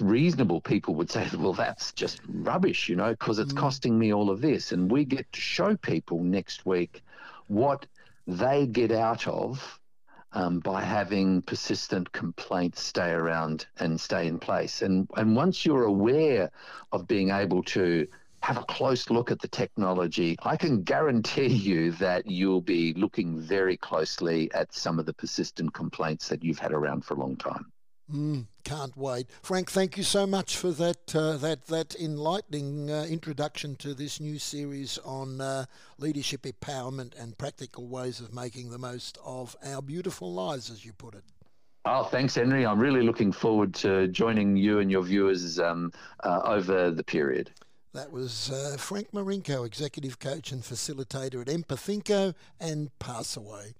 reasonable 0.01 0.61
people 0.61 0.95
would 0.95 1.11
say, 1.11 1.29
well, 1.37 1.53
that's 1.53 1.93
just 1.93 2.21
rubbish, 2.29 2.89
you 2.89 2.97
know, 2.97 3.11
because 3.11 3.39
it's 3.39 3.53
mm. 3.53 3.59
costing 3.59 3.99
me 3.99 4.12
all 4.12 4.31
of 4.31 4.41
this. 4.41 4.73
And 4.73 4.91
we 4.91 5.05
get 5.05 5.31
to 5.33 5.41
show 5.41 5.77
people 5.77 6.23
next 6.23 6.67
week 6.67 7.03
what 7.47 7.87
they 8.27 8.67
get 8.67 8.91
out 8.91 9.27
of 9.27 9.81
um, 10.33 10.61
by 10.61 10.83
having 10.83 11.43
persistent 11.43 12.12
complaints 12.12 12.83
stay 12.83 13.11
around 13.11 13.67
and 13.79 14.01
stay 14.01 14.27
in 14.27 14.39
place. 14.39 14.83
And, 14.83 15.09
and 15.17 15.37
once 15.37 15.65
you're 15.65 15.85
aware 15.85 16.51
of 16.93 17.07
being 17.07 17.31
able 17.31 17.62
to 17.65 18.07
have 18.43 18.59
a 18.59 18.65
close 18.65 19.11
look 19.11 19.31
at 19.31 19.41
the 19.41 19.49
technology, 19.49 20.37
I 20.43 20.57
can 20.57 20.83
guarantee 20.83 21.47
you 21.47 21.93
that 21.93 22.27
you'll 22.27 22.61
be 22.61 22.93
looking 22.95 23.41
very 23.41 23.77
closely 23.77 24.53
at 24.53 24.73
some 24.75 24.99
of 24.99 25.07
the 25.07 25.15
persistent 25.15 25.73
complaints 25.73 26.29
that 26.29 26.45
you've 26.45 26.59
had 26.59 26.73
around 26.73 27.05
for 27.05 27.15
a 27.15 27.19
long 27.19 27.37
time. 27.37 27.73
Mm, 28.12 28.47
can't 28.66 28.96
wait, 28.96 29.29
Frank. 29.42 29.70
Thank 29.70 29.96
you 29.96 30.02
so 30.02 30.26
much 30.26 30.57
for 30.57 30.72
that 30.72 31.14
uh, 31.14 31.37
that 31.37 31.66
that 31.66 31.94
enlightening 32.00 32.90
uh, 32.90 33.07
introduction 33.09 33.76
to 33.76 33.94
this 33.94 34.18
new 34.18 34.40
series 34.40 34.98
on 35.05 35.40
uh, 35.40 35.66
leadership 35.98 36.42
empowerment 36.42 37.16
and 37.16 37.38
practical 37.38 37.87
ways 37.87 38.18
of 38.18 38.35
making 38.35 38.70
the 38.70 38.79
most 38.79 39.18
of 39.24 39.55
our 39.64 39.81
beautiful 39.81 40.33
lives, 40.33 40.68
as 40.68 40.85
you 40.85 40.92
put 40.92 41.14
it. 41.14 41.22
Oh, 41.85 42.02
thanks, 42.02 42.35
Henry. 42.35 42.66
I'm 42.66 42.81
really 42.81 43.02
looking 43.02 43.31
forward 43.31 43.72
to 43.76 44.09
joining 44.09 44.57
you 44.57 44.81
and 44.81 44.90
your 44.90 45.02
viewers 45.02 45.61
um, 45.61 45.92
uh, 46.24 46.40
over 46.44 46.90
the 46.90 47.05
period. 47.05 47.52
That 47.94 48.11
was 48.11 48.50
uh, 48.50 48.76
Frank 48.81 49.12
Marinko, 49.12 49.64
executive 49.64 50.18
coach 50.18 50.50
and 50.50 50.62
facilitator 50.62 51.40
at 51.40 51.46
Empathinko 51.46 52.35
and 52.59 52.90
Passaway. 52.98 53.74